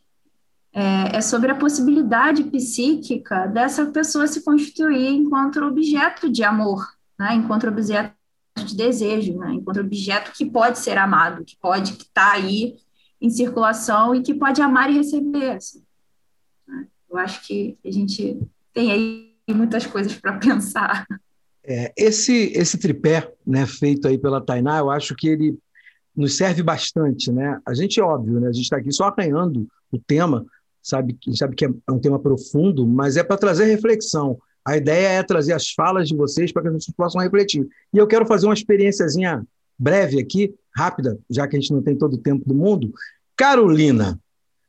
é, 0.74 1.18
é, 1.18 1.22
sobre 1.22 1.52
a 1.52 1.56
possibilidade 1.56 2.44
psíquica 2.46 3.46
dessa 3.48 3.86
pessoa 3.88 4.28
se 4.28 4.44
constituir 4.44 5.10
enquanto 5.10 5.64
objeto 5.64 6.30
de 6.30 6.44
amor, 6.44 6.88
né? 7.20 7.36
enquanto 7.36 7.68
objeto 7.68 8.14
de 8.56 8.76
desejo, 8.76 9.38
né? 9.38 9.54
enquanto 9.54 9.80
objeto 9.80 10.32
que 10.32 10.46
pode 10.46 10.80
ser 10.80 10.98
amado, 10.98 11.46
que 11.46 11.56
pode 11.58 11.92
estar 11.92 12.32
tá 12.32 12.34
aí 12.34 12.78
em 13.20 13.30
circulação 13.30 14.16
e 14.16 14.22
que 14.22 14.34
pode 14.34 14.62
amar 14.62 14.90
e 14.90 14.98
receber. 14.98 15.52
Assim, 15.52 15.84
né? 16.68 16.88
Eu 17.10 17.18
acho 17.18 17.46
que 17.46 17.78
a 17.86 17.92
gente 17.92 18.40
tem 18.74 18.92
aí 18.92 19.36
muitas 19.54 19.86
coisas 19.86 20.14
para 20.14 20.38
pensar. 20.40 21.06
É, 21.64 21.94
esse, 21.96 22.52
esse 22.56 22.78
tripé 22.78 23.32
né, 23.46 23.66
feito 23.68 24.08
aí 24.08 24.18
pela 24.18 24.42
Tainá, 24.42 24.80
eu 24.80 24.90
acho 24.90 25.16
que 25.16 25.28
ele 25.28 25.58
nos 26.16 26.36
serve 26.36 26.64
bastante. 26.64 27.32
Né? 27.32 27.60
A 27.66 27.74
gente, 27.74 28.00
é 28.00 28.04
óbvio, 28.04 28.40
né, 28.40 28.48
a 28.48 28.52
gente 28.52 28.64
está 28.64 28.78
aqui 28.78 28.92
só 28.92 29.06
arranhando 29.06 29.68
o 29.92 30.00
tema, 30.00 30.46
sabe, 30.82 31.18
sabe 31.34 31.56
que 31.56 31.66
é 31.66 31.70
um 31.90 32.00
tema 32.00 32.20
profundo, 32.20 32.88
mas 32.88 33.18
é 33.18 33.24
para 33.24 33.38
trazer 33.38 33.66
reflexão. 33.66 34.40
A 34.66 34.78
ideia 34.78 35.08
é 35.08 35.24
trazer 35.24 35.54
as 35.54 35.72
falas 35.72 36.08
de 36.08 36.16
vocês 36.16 36.52
para 36.52 36.62
que 36.62 36.68
a 36.68 36.72
gente 36.72 36.94
possam 36.94 37.22
refletir. 37.22 37.68
E 37.94 37.98
eu 37.98 38.08
quero 38.08 38.26
fazer 38.26 38.46
uma 38.46 38.54
experiênciazinha 38.54 39.46
breve 39.78 40.20
aqui, 40.20 40.54
rápida, 40.76 41.18
já 41.30 41.48
que 41.48 41.58
a 41.58 41.60
gente 41.60 41.74
não 41.74 41.82
tem 41.82 41.98
todo 41.98 42.14
o 42.14 42.18
tempo 42.18 42.48
do 42.48 42.54
mundo. 42.54 42.94
Carolina, 43.36 44.20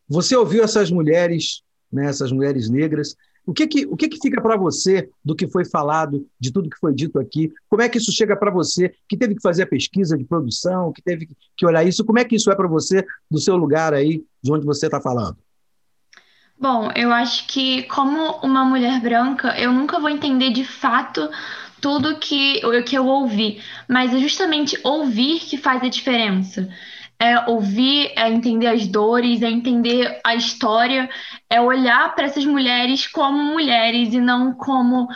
você 0.08 0.34
ouviu 0.34 0.64
essas 0.64 0.90
mulheres, 0.90 1.62
né, 1.92 2.06
essas 2.06 2.32
mulheres 2.32 2.70
negras, 2.70 3.14
o 3.44 3.52
que 3.52 3.66
que, 3.66 3.86
o 3.86 3.96
que, 3.96 4.08
que 4.08 4.18
fica 4.20 4.40
para 4.40 4.56
você 4.56 5.10
do 5.24 5.34
que 5.34 5.48
foi 5.48 5.64
falado, 5.64 6.26
de 6.38 6.52
tudo 6.52 6.70
que 6.70 6.78
foi 6.78 6.94
dito 6.94 7.18
aqui? 7.18 7.52
Como 7.68 7.82
é 7.82 7.88
que 7.88 7.98
isso 7.98 8.12
chega 8.12 8.36
para 8.36 8.50
você, 8.50 8.94
que 9.08 9.16
teve 9.16 9.34
que 9.34 9.42
fazer 9.42 9.64
a 9.64 9.66
pesquisa 9.66 10.16
de 10.16 10.24
produção, 10.24 10.92
que 10.92 11.02
teve 11.02 11.28
que 11.56 11.66
olhar 11.66 11.84
isso? 11.84 12.04
Como 12.04 12.18
é 12.18 12.24
que 12.24 12.36
isso 12.36 12.50
é 12.50 12.54
para 12.54 12.68
você, 12.68 13.04
do 13.30 13.40
seu 13.40 13.56
lugar 13.56 13.92
aí, 13.92 14.24
de 14.40 14.52
onde 14.52 14.64
você 14.64 14.86
está 14.86 15.00
falando? 15.00 15.36
Bom, 16.62 16.90
eu 16.94 17.12
acho 17.12 17.44
que, 17.48 17.82
como 17.84 18.36
uma 18.36 18.64
mulher 18.64 19.00
branca, 19.00 19.48
eu 19.58 19.72
nunca 19.72 19.98
vou 19.98 20.08
entender 20.08 20.52
de 20.52 20.64
fato 20.64 21.28
tudo 21.80 22.20
que, 22.20 22.60
que 22.84 22.96
eu 22.96 23.04
ouvi, 23.04 23.60
mas 23.88 24.14
é 24.14 24.18
justamente 24.20 24.78
ouvir 24.84 25.40
que 25.40 25.56
faz 25.56 25.82
a 25.82 25.88
diferença. 25.88 26.68
É 27.18 27.50
ouvir, 27.50 28.12
é 28.16 28.30
entender 28.30 28.68
as 28.68 28.86
dores, 28.86 29.42
é 29.42 29.50
entender 29.50 30.20
a 30.24 30.36
história, 30.36 31.10
é 31.50 31.60
olhar 31.60 32.14
para 32.14 32.26
essas 32.26 32.44
mulheres 32.44 33.08
como 33.08 33.42
mulheres 33.42 34.14
e 34.14 34.20
não 34.20 34.54
como 34.54 35.08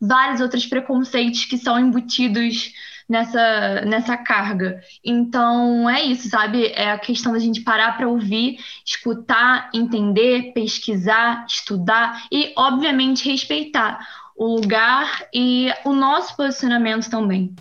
vários 0.00 0.40
outros 0.40 0.64
preconceitos 0.64 1.44
que 1.44 1.58
são 1.58 1.78
embutidos 1.78 2.72
nessa, 3.08 3.82
nessa 3.82 4.16
carga. 4.16 4.80
Então, 5.04 5.88
é 5.88 6.02
isso, 6.02 6.28
sabe? 6.28 6.66
É 6.68 6.90
a 6.90 6.98
questão 6.98 7.32
da 7.32 7.38
gente 7.38 7.62
parar 7.62 7.96
para 7.96 8.08
ouvir, 8.08 8.58
escutar, 8.84 9.70
entender, 9.74 10.52
pesquisar, 10.52 11.46
estudar 11.48 12.24
e, 12.30 12.52
obviamente, 12.56 13.28
respeitar 13.28 14.06
o 14.36 14.56
lugar 14.56 15.26
e 15.32 15.70
o 15.84 15.92
nosso 15.92 16.36
posicionamento 16.36 17.08
também. 17.08 17.54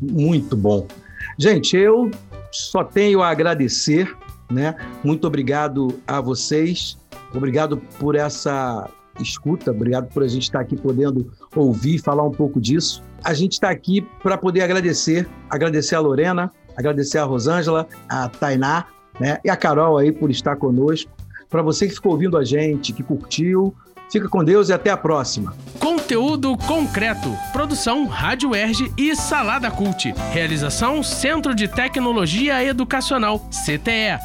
Muito 0.00 0.56
bom. 0.56 0.86
Gente, 1.38 1.76
eu 1.76 2.10
só 2.50 2.82
tenho 2.82 3.22
a 3.22 3.28
agradecer, 3.28 4.16
né? 4.50 4.74
Muito 5.04 5.26
obrigado 5.26 6.00
a 6.06 6.20
vocês, 6.20 6.98
obrigado 7.34 7.76
por 7.98 8.16
essa 8.16 8.90
escuta, 9.20 9.70
obrigado 9.70 10.08
por 10.08 10.22
a 10.22 10.28
gente 10.28 10.42
estar 10.42 10.60
aqui 10.60 10.76
podendo 10.76 11.32
ouvir, 11.60 11.98
falar 11.98 12.24
um 12.24 12.30
pouco 12.30 12.60
disso. 12.60 13.02
A 13.24 13.34
gente 13.34 13.52
está 13.52 13.70
aqui 13.70 14.06
para 14.22 14.38
poder 14.38 14.62
agradecer, 14.62 15.28
agradecer 15.50 15.94
a 15.94 16.00
Lorena, 16.00 16.50
agradecer 16.76 17.18
a 17.18 17.24
Rosângela, 17.24 17.88
a 18.08 18.28
Tainá, 18.28 18.86
né? 19.18 19.38
E 19.44 19.50
a 19.50 19.56
Carol 19.56 19.98
aí 19.98 20.12
por 20.12 20.30
estar 20.30 20.56
conosco. 20.56 21.10
Para 21.50 21.62
você 21.62 21.88
que 21.88 21.94
ficou 21.94 22.12
ouvindo 22.12 22.36
a 22.36 22.44
gente, 22.44 22.92
que 22.92 23.02
curtiu, 23.02 23.74
fica 24.10 24.28
com 24.28 24.44
Deus 24.44 24.68
e 24.68 24.72
até 24.72 24.90
a 24.90 24.96
próxima. 24.96 25.54
Conteúdo 25.80 26.56
concreto. 26.58 27.34
Produção 27.52 28.06
Rádio 28.06 28.54
Erge 28.54 28.92
e 28.96 29.14
Salada 29.16 29.70
Cult. 29.70 30.12
Realização 30.32 31.02
Centro 31.02 31.54
de 31.54 31.66
Tecnologia 31.66 32.62
Educacional, 32.62 33.40
CTE. 33.50 34.18